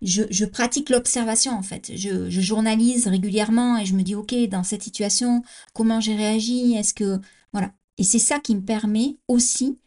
je, 0.00 0.44
pratique 0.44 0.88
l'observation 0.88 1.52
en 1.52 1.62
fait. 1.62 1.92
Je, 1.96 2.28
journalise 2.30 3.06
régulièrement 3.06 3.76
et 3.76 3.84
je 3.84 3.94
me 3.94 4.02
dis 4.02 4.14
ok 4.14 4.34
dans 4.48 4.62
cette 4.62 4.82
situation 4.82 5.42
comment 5.74 6.00
j'ai 6.00 6.16
réagi? 6.16 6.74
Est-ce 6.74 6.94
que 6.94 7.20
voilà. 7.52 7.72
Et 7.98 8.04
c'est 8.04 8.18
ça 8.18 8.38
qui 8.38 8.54
me 8.54 8.62
permet 8.62 9.18
aussi 9.28 9.78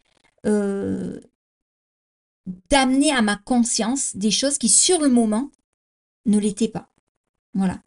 euh, 0.46 1.18
d'amener 2.70 3.10
à 3.10 3.22
ma 3.22 3.36
conscience 3.36 4.14
des 4.16 4.30
choses 4.30 4.58
qui 4.58 4.68
sur 4.68 5.00
le 5.00 5.08
moment 5.08 5.50
ne 6.26 6.38
l'étaient 6.38 6.68
pas. 6.68 6.93
Voilà. 7.54 7.80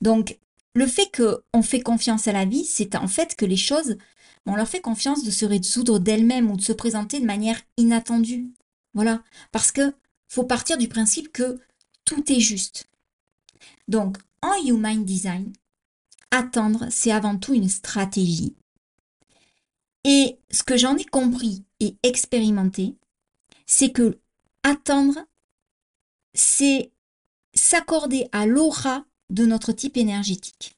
Donc, 0.00 0.38
le 0.74 0.86
fait 0.86 1.10
qu'on 1.14 1.62
fait 1.62 1.80
confiance 1.80 2.28
à 2.28 2.32
la 2.32 2.44
vie, 2.44 2.64
c'est 2.64 2.94
en 2.96 3.08
fait 3.08 3.34
que 3.34 3.46
les 3.46 3.56
choses, 3.56 3.96
on 4.44 4.56
leur 4.56 4.68
fait 4.68 4.80
confiance 4.80 5.24
de 5.24 5.30
se 5.30 5.46
résoudre 5.46 5.98
d'elles-mêmes 5.98 6.50
ou 6.50 6.56
de 6.56 6.62
se 6.62 6.72
présenter 6.72 7.20
de 7.20 7.26
manière 7.26 7.60
inattendue. 7.76 8.52
Voilà. 8.94 9.22
Parce 9.52 9.72
que 9.72 9.94
faut 10.28 10.44
partir 10.44 10.76
du 10.76 10.88
principe 10.88 11.32
que 11.32 11.58
tout 12.04 12.30
est 12.32 12.40
juste. 12.40 12.88
Donc, 13.88 14.18
en 14.42 14.54
Human 14.64 15.04
Design, 15.04 15.52
attendre, 16.30 16.86
c'est 16.90 17.10
avant 17.10 17.38
tout 17.38 17.54
une 17.54 17.68
stratégie. 17.68 18.54
Et 20.04 20.38
ce 20.50 20.62
que 20.62 20.76
j'en 20.76 20.96
ai 20.96 21.04
compris 21.04 21.64
et 21.80 21.96
expérimenté, 22.02 22.96
c'est 23.66 23.90
que 23.90 24.20
attendre, 24.62 25.18
c'est 26.34 26.92
s'accorder 27.56 28.28
à 28.32 28.46
l'aura 28.46 29.04
de 29.30 29.44
notre 29.46 29.72
type 29.72 29.96
énergétique. 29.96 30.76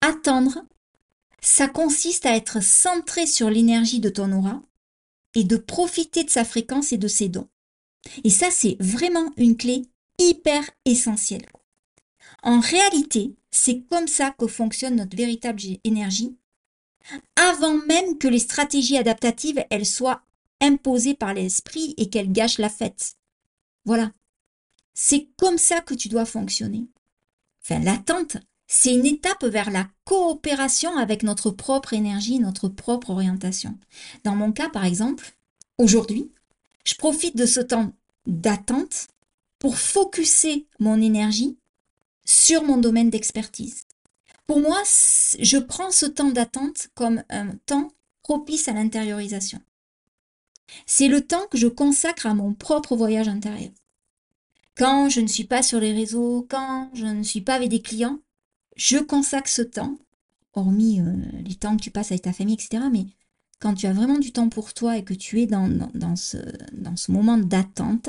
Attendre, 0.00 0.64
ça 1.40 1.68
consiste 1.68 2.26
à 2.26 2.36
être 2.36 2.62
centré 2.62 3.26
sur 3.26 3.50
l'énergie 3.50 4.00
de 4.00 4.10
ton 4.10 4.30
aura 4.32 4.62
et 5.34 5.44
de 5.44 5.56
profiter 5.56 6.24
de 6.24 6.30
sa 6.30 6.44
fréquence 6.44 6.92
et 6.92 6.98
de 6.98 7.08
ses 7.08 7.28
dons. 7.28 7.48
Et 8.24 8.30
ça, 8.30 8.50
c'est 8.50 8.76
vraiment 8.80 9.32
une 9.36 9.56
clé 9.56 9.82
hyper 10.18 10.68
essentielle. 10.84 11.46
En 12.42 12.60
réalité, 12.60 13.34
c'est 13.50 13.82
comme 13.90 14.08
ça 14.08 14.34
que 14.38 14.46
fonctionne 14.46 14.96
notre 14.96 15.16
véritable 15.16 15.60
énergie, 15.84 16.36
avant 17.36 17.74
même 17.86 18.18
que 18.18 18.28
les 18.28 18.38
stratégies 18.38 18.98
adaptatives, 18.98 19.64
elles 19.70 19.86
soient 19.86 20.22
imposées 20.60 21.14
par 21.14 21.34
l'esprit 21.34 21.94
et 21.96 22.08
qu'elles 22.08 22.32
gâchent 22.32 22.58
la 22.58 22.68
fête. 22.68 23.16
Voilà. 23.84 24.12
C'est 25.02 25.30
comme 25.38 25.56
ça 25.56 25.80
que 25.80 25.94
tu 25.94 26.10
dois 26.10 26.26
fonctionner. 26.26 26.86
Enfin, 27.64 27.78
l'attente, 27.78 28.36
c'est 28.66 28.92
une 28.92 29.06
étape 29.06 29.44
vers 29.44 29.70
la 29.70 29.88
coopération 30.04 30.94
avec 30.98 31.22
notre 31.22 31.50
propre 31.50 31.94
énergie, 31.94 32.38
notre 32.38 32.68
propre 32.68 33.08
orientation. 33.08 33.78
Dans 34.24 34.36
mon 34.36 34.52
cas, 34.52 34.68
par 34.68 34.84
exemple, 34.84 35.32
aujourd'hui, 35.78 36.30
je 36.84 36.96
profite 36.96 37.34
de 37.34 37.46
ce 37.46 37.60
temps 37.60 37.94
d'attente 38.26 39.08
pour 39.58 39.78
focuser 39.78 40.66
mon 40.80 41.00
énergie 41.00 41.56
sur 42.26 42.62
mon 42.62 42.76
domaine 42.76 43.08
d'expertise. 43.08 43.84
Pour 44.46 44.60
moi, 44.60 44.82
je 44.84 45.56
prends 45.56 45.92
ce 45.92 46.04
temps 46.04 46.30
d'attente 46.30 46.88
comme 46.94 47.24
un 47.30 47.52
temps 47.64 47.88
propice 48.22 48.68
à 48.68 48.74
l'intériorisation. 48.74 49.62
C'est 50.84 51.08
le 51.08 51.26
temps 51.26 51.46
que 51.50 51.56
je 51.56 51.68
consacre 51.68 52.26
à 52.26 52.34
mon 52.34 52.52
propre 52.52 52.96
voyage 52.96 53.28
intérieur. 53.28 53.70
Quand 54.80 55.10
je 55.10 55.20
ne 55.20 55.26
suis 55.26 55.44
pas 55.44 55.62
sur 55.62 55.78
les 55.78 55.92
réseaux, 55.92 56.46
quand 56.48 56.88
je 56.94 57.04
ne 57.04 57.22
suis 57.22 57.42
pas 57.42 57.52
avec 57.52 57.68
des 57.68 57.82
clients, 57.82 58.18
je 58.76 58.96
consacre 58.96 59.50
ce 59.50 59.60
temps, 59.60 59.98
hormis 60.54 61.02
euh, 61.02 61.16
les 61.44 61.54
temps 61.54 61.76
que 61.76 61.82
tu 61.82 61.90
passes 61.90 62.12
avec 62.12 62.22
ta 62.22 62.32
famille, 62.32 62.54
etc. 62.54 62.84
Mais 62.90 63.04
quand 63.58 63.74
tu 63.74 63.86
as 63.86 63.92
vraiment 63.92 64.18
du 64.18 64.32
temps 64.32 64.48
pour 64.48 64.72
toi 64.72 64.96
et 64.96 65.04
que 65.04 65.12
tu 65.12 65.42
es 65.42 65.46
dans, 65.46 65.68
ce 66.16 67.12
moment 67.12 67.36
d'attente, 67.36 68.08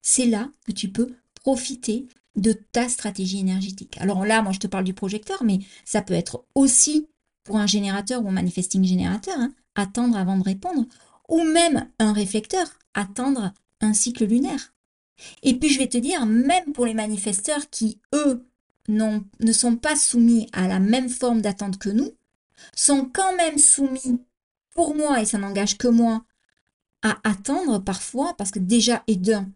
c'est 0.00 0.24
là 0.24 0.48
que 0.66 0.72
tu 0.72 0.88
peux 0.88 1.14
profiter 1.34 2.08
de 2.34 2.52
ta 2.54 2.88
stratégie 2.88 3.40
énergétique. 3.40 3.98
Alors 4.00 4.24
là, 4.24 4.40
moi, 4.40 4.52
je 4.52 4.60
te 4.60 4.68
parle 4.68 4.84
du 4.84 4.94
projecteur, 4.94 5.44
mais 5.44 5.58
ça 5.84 6.00
peut 6.00 6.14
être 6.14 6.46
aussi 6.54 7.08
pour 7.44 7.58
un 7.58 7.66
générateur 7.66 8.24
ou 8.24 8.28
un 8.30 8.32
manifesting 8.32 8.84
générateur, 8.84 9.36
hein, 9.38 9.52
attendre 9.74 10.16
avant 10.16 10.38
de 10.38 10.44
répondre, 10.44 10.86
ou 11.28 11.42
même 11.42 11.90
un 11.98 12.14
réflecteur, 12.14 12.78
attendre 12.94 13.52
un 13.82 13.92
cycle 13.92 14.24
lunaire. 14.24 14.72
Et 15.42 15.54
puis 15.58 15.68
je 15.68 15.78
vais 15.78 15.88
te 15.88 15.98
dire, 15.98 16.26
même 16.26 16.72
pour 16.72 16.86
les 16.86 16.94
manifesteurs 16.94 17.70
qui, 17.70 18.00
eux, 18.14 18.46
ne 18.88 19.52
sont 19.52 19.76
pas 19.76 19.96
soumis 19.96 20.48
à 20.52 20.66
la 20.66 20.78
même 20.78 21.08
forme 21.08 21.42
d'attente 21.42 21.78
que 21.78 21.90
nous, 21.90 22.12
sont 22.74 23.08
quand 23.12 23.36
même 23.36 23.58
soumis, 23.58 24.20
pour 24.74 24.94
moi, 24.94 25.20
et 25.20 25.24
ça 25.24 25.38
n'engage 25.38 25.76
que 25.76 25.88
moi, 25.88 26.24
à 27.02 27.18
attendre 27.24 27.78
parfois, 27.78 28.34
parce 28.36 28.50
que 28.50 28.58
déjà, 28.58 29.02
et 29.06 29.16
d'un, 29.16 29.50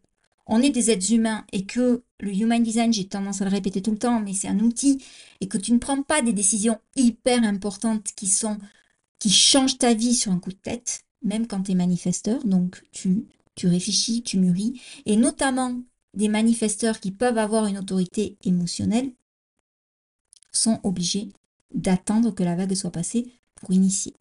on 0.47 0.61
est 0.63 0.71
des 0.71 0.91
êtres 0.91 1.13
humains 1.13 1.45
et 1.53 1.65
que 1.65 2.03
le 2.21 2.33
human 2.33 2.63
design, 2.63 2.93
j'ai 2.93 3.07
tendance 3.07 3.41
à 3.41 3.45
le 3.45 3.51
répéter 3.51 3.83
tout 3.83 3.91
le 3.91 3.99
temps, 3.99 4.21
mais 4.21 4.35
c'est 4.35 4.49
un 4.49 4.61
outil 4.61 5.03
et 5.41 5.49
que 5.49 5.59
tu 5.59 5.73
ne 5.73 5.79
prends 5.79 6.03
pas 6.03 6.23
des 6.23 6.33
décisions 6.33 6.79
hyper 6.97 7.43
importantes 7.43 8.09
qui 8.17 8.27
sont 8.27 8.59
qui 9.19 9.31
changent 9.31 9.79
ta 9.79 9.95
vie 9.95 10.15
sur 10.15 10.33
un 10.33 10.39
coup 10.39 10.51
de 10.51 10.57
tête, 10.57 11.05
même 11.23 11.47
quand 11.47 11.63
tu 11.63 11.73
es 11.73 11.75
manifesteur. 11.75 12.45
Donc 12.45 12.83
tu 12.93 13.25
tu 13.55 13.67
réfléchis, 13.69 14.23
tu 14.23 14.39
mûris, 14.39 14.81
et 15.07 15.17
notamment 15.17 15.81
des 16.15 16.29
manifesteurs 16.29 17.01
qui 17.01 17.11
peuvent 17.13 17.39
avoir 17.39 17.67
une 17.67 17.79
autorité 17.79 18.37
émotionnelle 18.45 19.13
sont 20.53 20.81
obligés 20.85 21.29
d'attendre 21.75 22.31
que 22.31 22.43
la 22.43 22.55
vague 22.57 22.75
soit 22.75 22.91
passée 22.93 23.33
pour 23.57 23.71
initier. 23.73 24.15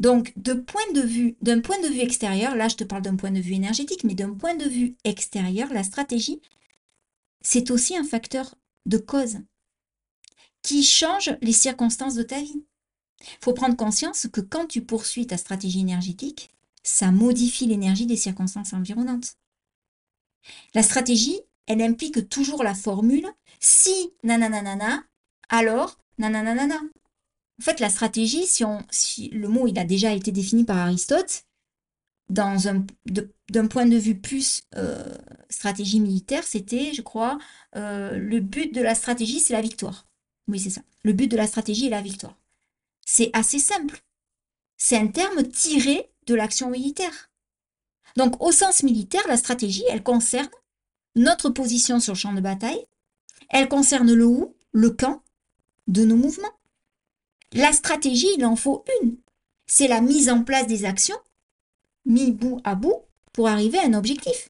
Donc, 0.00 0.32
de 0.36 0.52
point 0.52 0.82
de 0.94 1.00
vue, 1.00 1.36
d'un 1.40 1.60
point 1.60 1.80
de 1.80 1.88
vue 1.88 2.00
extérieur, 2.00 2.56
là 2.56 2.68
je 2.68 2.76
te 2.76 2.84
parle 2.84 3.02
d'un 3.02 3.16
point 3.16 3.30
de 3.30 3.40
vue 3.40 3.54
énergétique, 3.54 4.04
mais 4.04 4.14
d'un 4.14 4.34
point 4.34 4.54
de 4.54 4.68
vue 4.68 4.96
extérieur, 5.04 5.72
la 5.72 5.82
stratégie, 5.84 6.40
c'est 7.42 7.70
aussi 7.70 7.96
un 7.96 8.04
facteur 8.04 8.54
de 8.86 8.98
cause. 8.98 9.38
qui 10.62 10.82
change 10.82 11.36
les 11.40 11.52
circonstances 11.52 12.16
de 12.16 12.24
ta 12.24 12.40
vie. 12.40 12.64
Il 13.22 13.44
faut 13.44 13.52
prendre 13.52 13.76
conscience 13.76 14.26
que 14.32 14.40
quand 14.40 14.66
tu 14.66 14.82
poursuis 14.82 15.26
ta 15.26 15.36
stratégie 15.36 15.80
énergétique, 15.80 16.50
ça 16.82 17.10
modifie 17.12 17.66
l'énergie 17.66 18.06
des 18.06 18.16
circonstances 18.16 18.72
environnantes. 18.72 19.36
La 20.74 20.82
stratégie, 20.82 21.40
elle 21.66 21.82
implique 21.82 22.28
toujours 22.28 22.64
la 22.64 22.74
formule 22.74 23.28
si 23.60 24.12
nananana, 24.24 25.04
alors 25.48 25.98
nananana. 26.18 26.80
En 27.60 27.62
fait, 27.62 27.78
la 27.78 27.90
stratégie, 27.90 28.46
si, 28.46 28.64
on, 28.64 28.84
si 28.90 29.28
le 29.28 29.48
mot 29.48 29.68
il 29.68 29.78
a 29.78 29.84
déjà 29.84 30.12
été 30.12 30.32
défini 30.32 30.64
par 30.64 30.78
Aristote, 30.78 31.44
dans 32.28 32.66
un, 32.66 32.84
d'un 33.50 33.66
point 33.66 33.86
de 33.86 33.96
vue 33.96 34.18
plus 34.18 34.62
euh, 34.74 35.14
stratégie 35.50 36.00
militaire, 36.00 36.44
c'était, 36.44 36.92
je 36.94 37.02
crois, 37.02 37.38
euh, 37.76 38.16
le 38.16 38.40
but 38.40 38.74
de 38.74 38.80
la 38.80 38.94
stratégie, 38.94 39.38
c'est 39.38 39.52
la 39.52 39.60
victoire. 39.60 40.06
Oui, 40.48 40.58
c'est 40.58 40.70
ça. 40.70 40.80
Le 41.04 41.12
but 41.12 41.28
de 41.28 41.36
la 41.36 41.46
stratégie 41.46 41.86
est 41.86 41.90
la 41.90 42.02
victoire. 42.02 42.36
C'est 43.04 43.30
assez 43.32 43.58
simple. 43.58 44.02
C'est 44.76 44.96
un 44.96 45.08
terme 45.08 45.46
tiré 45.48 46.10
de 46.26 46.34
l'action 46.34 46.70
militaire. 46.70 47.30
Donc, 48.16 48.42
au 48.42 48.52
sens 48.52 48.82
militaire, 48.82 49.26
la 49.28 49.36
stratégie, 49.36 49.84
elle 49.88 50.02
concerne 50.02 50.50
notre 51.14 51.50
position 51.50 52.00
sur 52.00 52.14
le 52.14 52.18
champ 52.18 52.32
de 52.32 52.40
bataille, 52.40 52.86
elle 53.48 53.68
concerne 53.68 54.12
le 54.12 54.26
où, 54.26 54.54
le 54.72 54.90
quand 54.90 55.22
de 55.88 56.04
nos 56.04 56.16
mouvements. 56.16 56.52
La 57.52 57.72
stratégie, 57.72 58.30
il 58.36 58.44
en 58.44 58.56
faut 58.56 58.84
une. 59.02 59.16
C'est 59.66 59.88
la 59.88 60.00
mise 60.00 60.30
en 60.30 60.42
place 60.42 60.66
des 60.66 60.84
actions, 60.84 61.18
mis 62.06 62.32
bout 62.32 62.60
à 62.64 62.74
bout, 62.74 63.02
pour 63.32 63.48
arriver 63.48 63.78
à 63.78 63.86
un 63.86 63.94
objectif. 63.94 64.48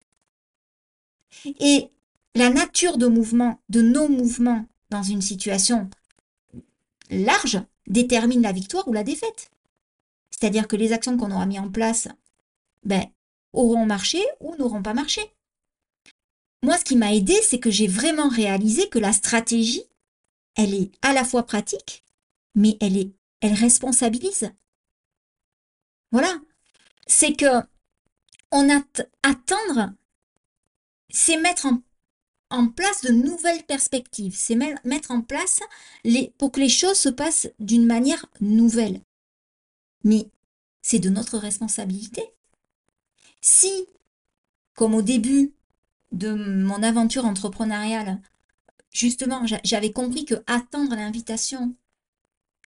Et 1.45 1.89
la 2.35 2.49
nature 2.49 2.97
de 2.97 3.07
mouvement, 3.07 3.59
de 3.69 3.81
nos 3.81 4.07
mouvements 4.07 4.65
dans 4.89 5.03
une 5.03 5.21
situation 5.21 5.89
large, 7.09 7.61
détermine 7.91 8.41
la 8.41 8.51
victoire 8.51 8.87
ou 8.87 8.93
la 8.93 9.03
défaite. 9.03 9.51
C'est-à-dire 10.31 10.67
que 10.67 10.75
les 10.75 10.93
actions 10.93 11.17
qu'on 11.17 11.31
aura 11.31 11.45
mis 11.45 11.59
en 11.59 11.69
place, 11.69 12.07
ben, 12.83 13.05
auront 13.53 13.85
marché 13.85 14.23
ou 14.39 14.55
n'auront 14.55 14.81
pas 14.81 14.93
marché. 14.93 15.21
Moi, 16.63 16.77
ce 16.77 16.83
qui 16.83 16.95
m'a 16.95 17.13
aidé, 17.13 17.35
c'est 17.41 17.59
que 17.59 17.71
j'ai 17.71 17.87
vraiment 17.87 18.29
réalisé 18.29 18.87
que 18.89 18.99
la 18.99 19.13
stratégie, 19.13 19.83
elle 20.55 20.73
est 20.73 20.91
à 21.01 21.13
la 21.13 21.23
fois 21.23 21.43
pratique, 21.43 22.03
mais 22.55 22.77
elle 22.79 22.97
est, 22.97 23.11
elle 23.41 23.53
responsabilise. 23.53 24.51
Voilà. 26.11 26.39
C'est 27.07 27.33
que 27.33 27.61
on 28.51 28.67
attendre, 29.23 29.93
c'est 31.09 31.37
mettre 31.37 31.65
en, 31.65 31.81
en, 32.51 32.67
place 32.67 33.01
de 33.01 33.11
nouvelles 33.11 33.63
perspectives, 33.63 34.35
c'est 34.35 34.55
mettre 34.55 35.11
en 35.11 35.21
place 35.21 35.59
les, 36.03 36.33
pour 36.37 36.51
que 36.51 36.59
les 36.59 36.69
choses 36.69 36.97
se 36.97 37.09
passent 37.09 37.49
d'une 37.59 37.85
manière 37.85 38.25
nouvelle. 38.39 39.01
Mais 40.03 40.29
c'est 40.81 40.99
de 40.99 41.09
notre 41.09 41.37
responsabilité. 41.37 42.21
Si, 43.41 43.87
comme 44.75 44.95
au 44.95 45.01
début 45.01 45.53
de 46.11 46.33
mon 46.33 46.83
aventure 46.83 47.25
entrepreneuriale, 47.25 48.21
justement, 48.91 49.45
j'avais 49.63 49.91
compris 49.91 50.25
que 50.25 50.43
attendre 50.47 50.95
l'invitation, 50.95 51.75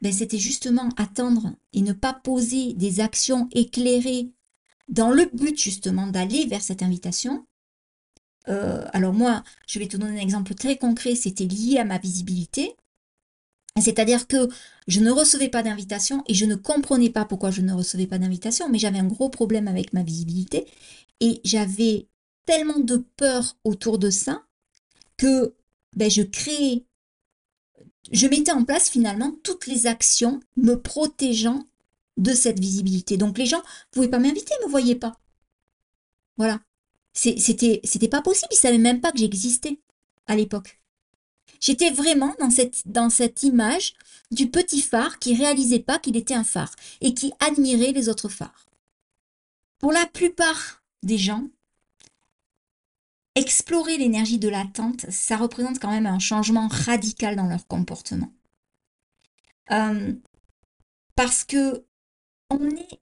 ben, 0.02 0.12
c'était 0.12 0.38
justement 0.38 0.88
attendre 0.96 1.54
et 1.72 1.82
ne 1.82 1.92
pas 1.92 2.12
poser 2.12 2.74
des 2.74 3.00
actions 3.00 3.48
éclairées 3.52 4.30
dans 4.88 5.10
le 5.10 5.26
but 5.32 5.58
justement 5.58 6.06
d'aller 6.06 6.46
vers 6.46 6.62
cette 6.62 6.82
invitation. 6.82 7.46
Euh, 8.48 8.84
alors 8.92 9.12
moi, 9.12 9.42
je 9.66 9.78
vais 9.78 9.88
te 9.88 9.96
donner 9.96 10.18
un 10.20 10.22
exemple 10.22 10.54
très 10.54 10.76
concret, 10.76 11.14
c'était 11.14 11.46
lié 11.46 11.78
à 11.78 11.84
ma 11.84 11.98
visibilité. 11.98 12.76
C'est-à-dire 13.80 14.28
que 14.28 14.48
je 14.86 15.00
ne 15.00 15.10
recevais 15.10 15.48
pas 15.48 15.62
d'invitation 15.62 16.22
et 16.28 16.34
je 16.34 16.44
ne 16.44 16.54
comprenais 16.54 17.10
pas 17.10 17.24
pourquoi 17.24 17.50
je 17.50 17.60
ne 17.60 17.72
recevais 17.72 18.06
pas 18.06 18.18
d'invitation, 18.18 18.68
mais 18.68 18.78
j'avais 18.78 19.00
un 19.00 19.06
gros 19.06 19.30
problème 19.30 19.66
avec 19.66 19.92
ma 19.92 20.04
visibilité 20.04 20.66
et 21.20 21.40
j'avais 21.44 22.06
tellement 22.46 22.78
de 22.78 22.98
peur 23.16 23.56
autour 23.64 23.98
de 23.98 24.10
ça 24.10 24.44
que 25.16 25.54
ben, 25.96 26.10
je 26.10 26.22
créais, 26.22 26.84
je 28.12 28.26
mettais 28.28 28.52
en 28.52 28.64
place 28.64 28.90
finalement 28.90 29.34
toutes 29.42 29.66
les 29.66 29.86
actions 29.86 30.40
me 30.56 30.74
protégeant 30.76 31.66
de 32.16 32.32
cette 32.32 32.60
visibilité. 32.60 33.16
Donc 33.16 33.38
les 33.38 33.46
gens 33.46 33.58
ne 33.58 33.90
pouvaient 33.92 34.08
pas 34.08 34.18
m'inviter, 34.20 34.54
ne 34.60 34.66
me 34.66 34.70
voyaient 34.70 34.94
pas. 34.94 35.18
Voilà. 36.36 36.60
C'était, 37.14 37.80
c'était 37.84 38.08
pas 38.08 38.22
possible, 38.22 38.48
ils 38.52 38.56
savaient 38.56 38.78
même 38.78 39.00
pas 39.00 39.12
que 39.12 39.18
j'existais 39.18 39.78
à 40.26 40.34
l'époque. 40.34 40.80
J'étais 41.60 41.90
vraiment 41.90 42.34
dans 42.40 42.50
cette, 42.50 42.86
dans 42.86 43.08
cette 43.08 43.42
image 43.44 43.94
du 44.30 44.50
petit 44.50 44.82
phare 44.82 45.18
qui 45.18 45.34
réalisait 45.34 45.80
pas 45.80 45.98
qu'il 45.98 46.16
était 46.16 46.34
un 46.34 46.44
phare 46.44 46.74
et 47.00 47.14
qui 47.14 47.32
admirait 47.38 47.92
les 47.92 48.08
autres 48.08 48.28
phares. 48.28 48.66
Pour 49.78 49.92
la 49.92 50.06
plupart 50.06 50.82
des 51.02 51.18
gens, 51.18 51.48
explorer 53.34 53.96
l'énergie 53.96 54.38
de 54.38 54.48
l'attente, 54.48 55.06
ça 55.10 55.36
représente 55.36 55.78
quand 55.78 55.90
même 55.90 56.06
un 56.06 56.18
changement 56.18 56.68
radical 56.68 57.36
dans 57.36 57.46
leur 57.46 57.66
comportement. 57.66 58.32
Euh, 59.70 60.12
parce 61.14 61.44
que 61.44 61.84
on 62.50 62.68
est 62.68 63.00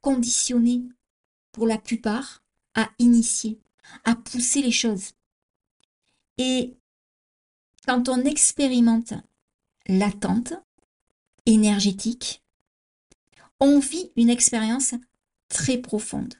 conditionné 0.00 0.82
pour 1.52 1.66
la 1.66 1.78
plupart 1.78 2.42
à 2.78 2.88
initier, 3.00 3.58
à 4.04 4.14
pousser 4.14 4.62
les 4.62 4.70
choses. 4.70 5.10
Et 6.38 6.76
quand 7.86 8.08
on 8.08 8.24
expérimente 8.24 9.14
l'attente 9.88 10.52
énergétique, 11.44 12.44
on 13.58 13.80
vit 13.80 14.12
une 14.14 14.30
expérience 14.30 14.94
très 15.48 15.78
profonde. 15.78 16.34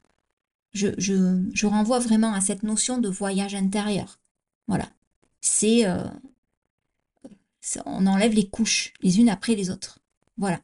Je, 0.74 1.66
renvoie 1.66 1.98
vraiment 1.98 2.32
à 2.32 2.40
cette 2.40 2.62
notion 2.62 2.98
de 2.98 3.08
voyage 3.08 3.56
intérieur. 3.56 4.20
Voilà. 4.68 4.88
C'est. 5.40 5.88
Euh, 5.88 6.06
on 7.84 8.06
enlève 8.06 8.32
les 8.32 8.48
couches 8.48 8.92
les 9.00 9.18
unes 9.18 9.28
après 9.28 9.56
les 9.56 9.70
autres. 9.70 9.98
Voilà. 10.36 10.60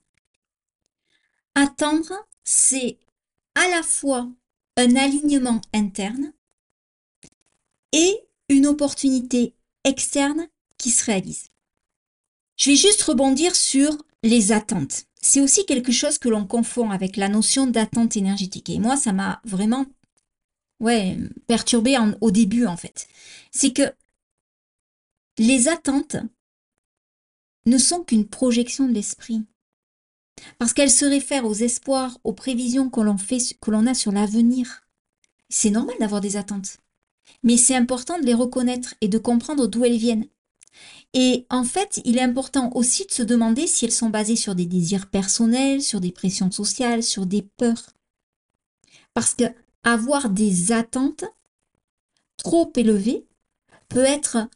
Attendre, 1.57 2.13
c'est 2.45 3.01
à 3.57 3.69
la 3.71 3.83
fois 3.83 4.31
un 4.77 4.97
alignement 4.97 5.61
interne 5.73 6.33
et 7.93 8.21
une 8.49 8.67
opportunité 8.67 9.55
externe 9.85 10.49
qui 10.79 10.91
se 10.91 11.05
réalise. 11.05 11.51
Je 12.57 12.71
vais 12.71 12.77
juste 12.77 13.03
rebondir 13.03 13.55
sur 13.55 13.97
les 14.23 14.53
attentes. 14.53 15.05
C'est 15.21 15.41
aussi 15.41 15.65
quelque 15.67 15.93
chose 15.93 16.19
que 16.19 16.29
l'on 16.29 16.47
confond 16.47 16.91
avec 16.91 17.17
la 17.17 17.29
notion 17.29 17.67
d'attente 17.67 18.17
énergétique. 18.17 18.69
Et 18.71 18.79
moi, 18.79 18.97
ça 18.97 19.13
m'a 19.13 19.41
vraiment 19.45 19.87
ouais, 20.81 21.17
perturbé 21.47 21.97
au 22.21 22.31
début, 22.31 22.67
en 22.67 22.77
fait. 22.77 23.09
C'est 23.51 23.73
que 23.73 23.93
les 25.39 25.69
attentes 25.69 26.17
ne 27.67 27.79
sont 27.79 28.05
qu'une 28.05 28.27
projection 28.27 28.87
de 28.87 28.93
l'esprit. 28.93 29.45
Parce 30.59 30.73
qu'elles 30.73 30.91
se 30.91 31.05
réfèrent 31.05 31.47
aux 31.47 31.55
espoirs, 31.55 32.19
aux 32.25 32.33
prévisions 32.33 32.91
que 32.91 33.01
l'on 33.01 33.17
que 33.17 33.71
l'on 33.71 33.87
a 33.87 33.95
sur 33.95 34.13
l'avenir. 34.13 34.83
C'est 35.49 35.71
normal 35.71 35.97
d'avoir 36.01 36.21
des 36.21 36.37
attentes. 36.37 36.79
Mais 37.43 37.57
c'est 37.57 37.77
important 37.77 38.19
de 38.19 38.27
les 38.27 38.35
reconnaître 38.35 38.95
et 39.01 39.09
de 39.09 39.19
comprendre 39.19 39.67
d'où 39.67 39.85
elles 39.85 39.97
viennent. 39.97 40.27
Et 41.13 41.47
en 41.49 41.63
fait, 41.63 42.01
il 42.05 42.19
est 42.19 42.23
important 42.23 42.71
aussi 42.75 43.07
de 43.07 43.13
se 43.13 43.23
demander 43.23 43.67
si 43.67 43.85
elles 43.85 43.93
sont 43.93 44.11
basées 44.11 44.37
sur 44.37 44.57
des 44.57 44.67
désirs 44.67 45.07
personnels, 45.07 45.81
sur 45.81 46.01
des 46.01 46.11
pressions 46.11 46.51
sociales, 46.51 47.05
sur 47.05 47.27
des 47.27 47.43
peurs. 47.43 47.91
Parce 49.13 49.35
que 49.35 49.45
avoir 49.85 50.31
des 50.31 50.73
attentes 50.73 51.25
trop 52.39 52.73
élevées 52.75 53.27
peut 53.89 54.05
être 54.05 54.49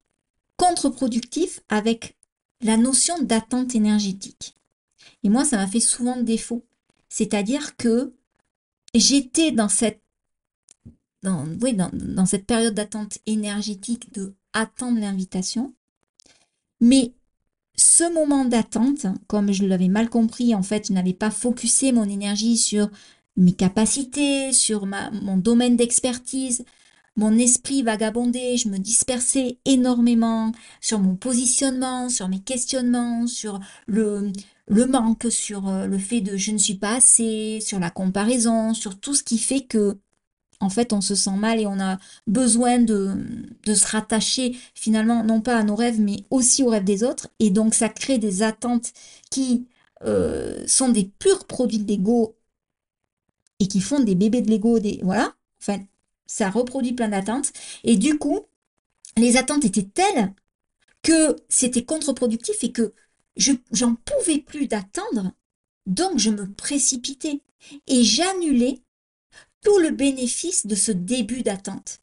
contre-productif 0.57 1.61
avec 1.69 2.17
la 2.61 2.77
notion 2.77 3.23
d'attente 3.23 3.77
énergétique. 3.77 4.58
Et 5.25 5.29
moi, 5.29 5.45
ça 5.45 5.57
m'a 5.57 5.67
fait 5.67 5.81
souvent 5.81 6.21
défaut. 6.21 6.67
C'est-à-dire 7.09 7.77
que 7.77 8.15
j'étais 8.95 9.53
dans 9.53 9.69
cette, 9.69 10.03
dans, 11.23 11.47
période 12.47 12.75
d'attente 12.75 13.19
énergétique 13.27 14.13
de 14.13 14.35
attendre 14.53 15.01
l'invitation 15.01 15.75
mais 16.81 17.13
ce 17.77 18.13
moment 18.13 18.45
d'attente, 18.45 19.07
comme 19.27 19.53
je 19.53 19.65
l'avais 19.65 19.89
mal 19.89 20.09
compris, 20.09 20.55
en 20.55 20.63
fait, 20.63 20.89
je 20.89 20.93
n'avais 20.93 21.15
pas 21.15 21.31
focusé 21.31 21.93
mon 21.93 22.09
énergie 22.09 22.57
sur 22.57 22.91
mes 23.37 23.53
capacités, 23.53 24.53
sur 24.53 24.87
mon 24.87 25.37
domaine 25.37 25.77
d'expertise. 25.77 26.65
Mon 27.17 27.37
esprit 27.37 27.83
vagabondait, 27.83 28.57
je 28.57 28.69
me 28.69 28.79
dispersais 28.79 29.59
énormément 29.65 30.53
sur 30.81 31.01
mon 31.01 31.17
positionnement, 31.17 32.09
sur 32.09 32.29
mes 32.29 32.41
questionnements, 32.41 33.27
sur 33.27 33.61
le, 33.87 34.33
le 34.69 34.87
manque, 34.87 35.27
sur 35.31 35.69
euh, 35.69 35.87
le 35.87 35.99
fait 35.99 36.21
de 36.21 36.37
je 36.37 36.53
ne 36.53 36.59
suis 36.59 36.75
pas 36.77 36.97
assez, 36.97 37.61
sur 37.61 37.79
la 37.81 37.91
comparaison, 37.91 38.75
sur 38.75 38.99
tout 39.01 39.15
ce 39.15 39.23
qui 39.23 39.39
fait 39.39 39.63
que 39.63 39.99
en 40.61 40.71
fait, 40.71 40.93
on 40.93 41.01
se 41.01 41.15
sent 41.15 41.37
mal 41.37 41.61
et 41.61 41.67
on 41.67 41.79
a 41.81 41.99
besoin 42.27 42.79
de, 42.81 43.17
se 43.67 43.87
rattacher 43.87 44.57
finalement, 44.75 45.23
non 45.25 45.41
pas 45.41 45.57
à 45.57 45.63
nos 45.63 45.77
rêves, 45.77 46.01
mais 46.01 46.25
aussi 46.31 46.63
aux 46.63 46.71
rêves 46.71 46.85
des 46.85 47.05
autres. 47.05 47.29
Et 47.39 47.51
donc, 47.51 47.75
ça 47.75 47.89
crée 47.89 48.19
des 48.19 48.43
attentes 48.43 48.93
qui 49.31 49.69
euh, 50.05 50.67
sont 50.67 50.89
des 50.89 51.05
purs 51.05 51.47
produits 51.47 51.79
de 51.79 51.87
l'ego 51.89 52.37
et 53.61 53.69
qui 53.69 53.81
font 53.81 54.01
des 54.01 54.15
bébés 54.15 54.43
de 54.43 54.51
l'ego, 54.51 54.79
des 54.79 55.01
voilà. 55.03 55.35
Enfin, 55.61 55.79
ça 56.27 56.51
reproduit 56.51 56.93
plein 56.93 57.09
d'attentes. 57.09 57.53
Et 57.85 57.97
du 57.97 58.19
coup, 58.19 58.41
les 59.17 59.37
attentes 59.37 59.65
étaient 59.65 59.83
telles 59.83 60.33
que 61.03 61.37
c'était 61.49 61.85
contre-productif 61.85 62.57
et 62.65 62.73
que 62.73 62.95
je 63.39 63.53
j'en 63.73 63.95
pouvais 63.95 64.39
plus 64.39 64.69
d'attendre. 64.69 65.33
Donc, 65.87 66.19
je 66.19 66.31
me 66.31 66.53
précipitais 66.53 67.41
et 67.87 68.05
j'annulais 68.05 68.83
tout 69.63 69.79
le 69.79 69.91
bénéfice 69.91 70.67
de 70.67 70.75
ce 70.75 70.93
début 70.93 71.43
d'attente. 71.43 72.03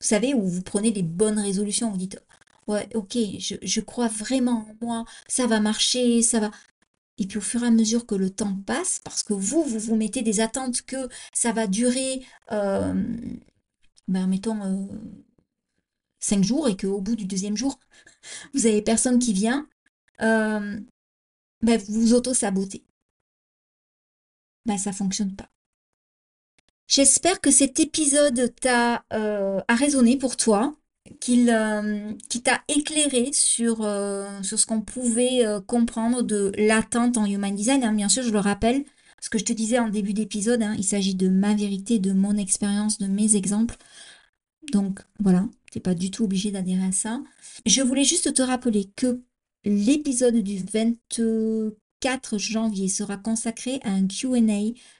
Vous 0.00 0.06
savez, 0.06 0.32
où 0.32 0.46
vous 0.46 0.62
prenez 0.62 0.90
les 0.92 1.02
bonnes 1.02 1.38
résolutions, 1.38 1.90
vous 1.90 1.98
dites, 1.98 2.18
ouais, 2.66 2.88
ok, 2.94 3.18
je, 3.38 3.56
je 3.62 3.80
crois 3.80 4.08
vraiment 4.08 4.66
en 4.80 4.86
moi, 4.86 5.04
ça 5.28 5.46
va 5.46 5.60
marcher, 5.60 6.22
ça 6.22 6.40
va. 6.40 6.50
Et 7.18 7.26
puis 7.26 7.38
au 7.38 7.42
fur 7.42 7.62
et 7.62 7.66
à 7.66 7.70
mesure 7.70 8.06
que 8.06 8.14
le 8.14 8.30
temps 8.30 8.56
passe, 8.66 9.00
parce 9.04 9.22
que 9.22 9.34
vous, 9.34 9.62
vous 9.62 9.78
vous 9.78 9.96
mettez 9.96 10.22
des 10.22 10.40
attentes 10.40 10.82
que 10.82 11.08
ça 11.34 11.52
va 11.52 11.66
durer, 11.66 12.24
euh, 12.52 12.94
ben, 14.08 14.26
mettons, 14.26 14.62
euh, 14.62 14.86
cinq 16.18 16.44
jours 16.44 16.68
et 16.68 16.76
qu'au 16.76 17.00
bout 17.00 17.16
du 17.16 17.26
deuxième 17.26 17.56
jour, 17.56 17.78
vous 18.54 18.66
avez 18.66 18.82
personne 18.82 19.18
qui 19.18 19.34
vient, 19.34 19.68
euh, 20.22 20.80
ben, 21.62 21.80
vous 21.88 22.14
auto-sabotez. 22.14 22.84
Ben, 24.66 24.78
ça 24.78 24.92
fonctionne 24.92 25.34
pas. 25.34 25.48
J'espère 26.90 27.40
que 27.40 27.52
cet 27.52 27.78
épisode 27.78 28.52
t'a 28.60 29.04
euh, 29.12 29.60
a 29.68 29.74
résonné 29.76 30.16
pour 30.16 30.36
toi, 30.36 30.74
qu'il 31.20 31.48
euh, 31.48 32.12
t'a 32.42 32.62
éclairé 32.66 33.32
sur, 33.32 33.82
euh, 33.82 34.42
sur 34.42 34.58
ce 34.58 34.66
qu'on 34.66 34.80
pouvait 34.80 35.44
comprendre 35.68 36.22
de 36.22 36.50
l'attente 36.58 37.16
en 37.16 37.26
human 37.26 37.54
design. 37.54 37.84
Hein, 37.84 37.92
bien 37.92 38.08
sûr, 38.08 38.24
je 38.24 38.30
le 38.30 38.40
rappelle, 38.40 38.84
ce 39.20 39.30
que 39.30 39.38
je 39.38 39.44
te 39.44 39.52
disais 39.52 39.78
en 39.78 39.88
début 39.88 40.14
d'épisode, 40.14 40.62
hein, 40.62 40.74
il 40.78 40.84
s'agit 40.84 41.14
de 41.14 41.28
ma 41.28 41.54
vérité, 41.54 42.00
de 42.00 42.12
mon 42.12 42.36
expérience, 42.36 42.98
de 42.98 43.06
mes 43.06 43.36
exemples. 43.36 43.76
Donc 44.72 45.00
voilà, 45.20 45.46
t'es 45.70 45.80
pas 45.80 45.94
du 45.94 46.10
tout 46.10 46.24
obligé 46.24 46.50
d'adhérer 46.50 46.86
à 46.86 46.92
ça. 46.92 47.22
Je 47.66 47.82
voulais 47.82 48.04
juste 48.04 48.34
te 48.34 48.42
rappeler 48.42 48.90
que 48.96 49.22
l'épisode 49.64 50.36
du 50.36 50.58
24 50.58 51.74
4 52.00 52.38
janvier 52.38 52.88
sera 52.88 53.16
consacré 53.16 53.78
à 53.82 53.90
un 53.90 54.06
QA 54.06 54.40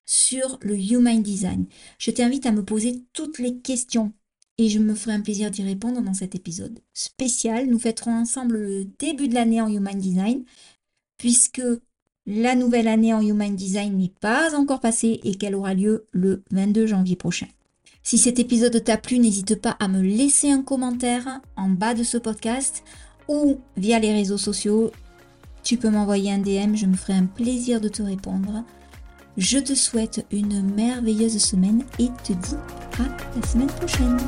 sur 0.05 0.59
le 0.61 0.79
Human 0.79 1.23
Design. 1.23 1.67
Je 1.99 2.11
t'invite 2.11 2.47
à 2.47 2.53
me 2.53 2.65
poser 2.65 3.03
toutes 3.13 3.39
les 3.39 3.57
questions 3.57 4.13
et 4.59 4.69
je 4.69 4.79
me 4.79 4.95
ferai 4.95 5.15
un 5.15 5.23
plaisir 5.23 5.51
d'y 5.51 5.63
répondre 5.63 6.03
dans 6.03 6.15
cet 6.15 6.35
épisode 6.35 6.79
spécial. 6.93 7.67
Nous 7.67 7.79
fêterons 7.79 8.13
ensemble 8.13 8.59
le 8.59 8.85
début 8.99 9.29
de 9.29 9.35
l'année 9.35 9.63
en 9.63 9.69
Human 9.69 9.99
Design 9.99 10.45
puisque 11.17 11.63
la 12.27 12.55
nouvelle 12.55 12.89
année 12.89 13.15
en 13.15 13.23
Human 13.23 13.57
Design 13.57 13.97
n'est 13.97 14.13
pas 14.21 14.55
encore 14.55 14.81
passée 14.81 15.21
et 15.25 15.37
qu'elle 15.37 15.55
aura 15.55 15.75
lieu 15.75 16.05
le 16.13 16.43
22 16.51 16.87
janvier 16.87 17.17
prochain. 17.17 17.49
Si 18.03 18.19
cet 18.19 18.39
épisode 18.39 18.83
t'a 18.85 18.99
plu, 18.99 19.19
n'hésite 19.19 19.57
pas 19.57 19.77
à 19.79 19.89
me 19.89 20.03
laisser 20.03 20.51
un 20.51 20.63
commentaire 20.63 21.41
en 21.57 21.69
bas 21.69 21.95
de 21.95 22.03
ce 22.03 22.19
podcast 22.19 22.83
ou 23.31 23.61
via 23.79 23.99
les 23.99 24.13
réseaux 24.13 24.37
sociaux 24.37 24.91
tu 25.63 25.77
peux 25.77 25.91
m'envoyer 25.91 26.33
un 26.33 26.39
DM, 26.39 26.75
je 26.75 26.87
me 26.87 26.97
ferai 26.97 27.15
un 27.15 27.27
plaisir 27.27 27.81
de 27.81 27.89
te 27.89 28.03
répondre. 28.03 28.65
Je 29.37 29.59
te 29.59 29.75
souhaite 29.75 30.27
une 30.33 30.63
merveilleuse 30.63 31.39
semaine 31.39 31.85
et 31.99 32.09
te 32.25 32.33
dis 32.33 32.57
à 32.99 33.39
la 33.39 33.47
semaine 33.47 33.69
prochaine. 33.69 34.19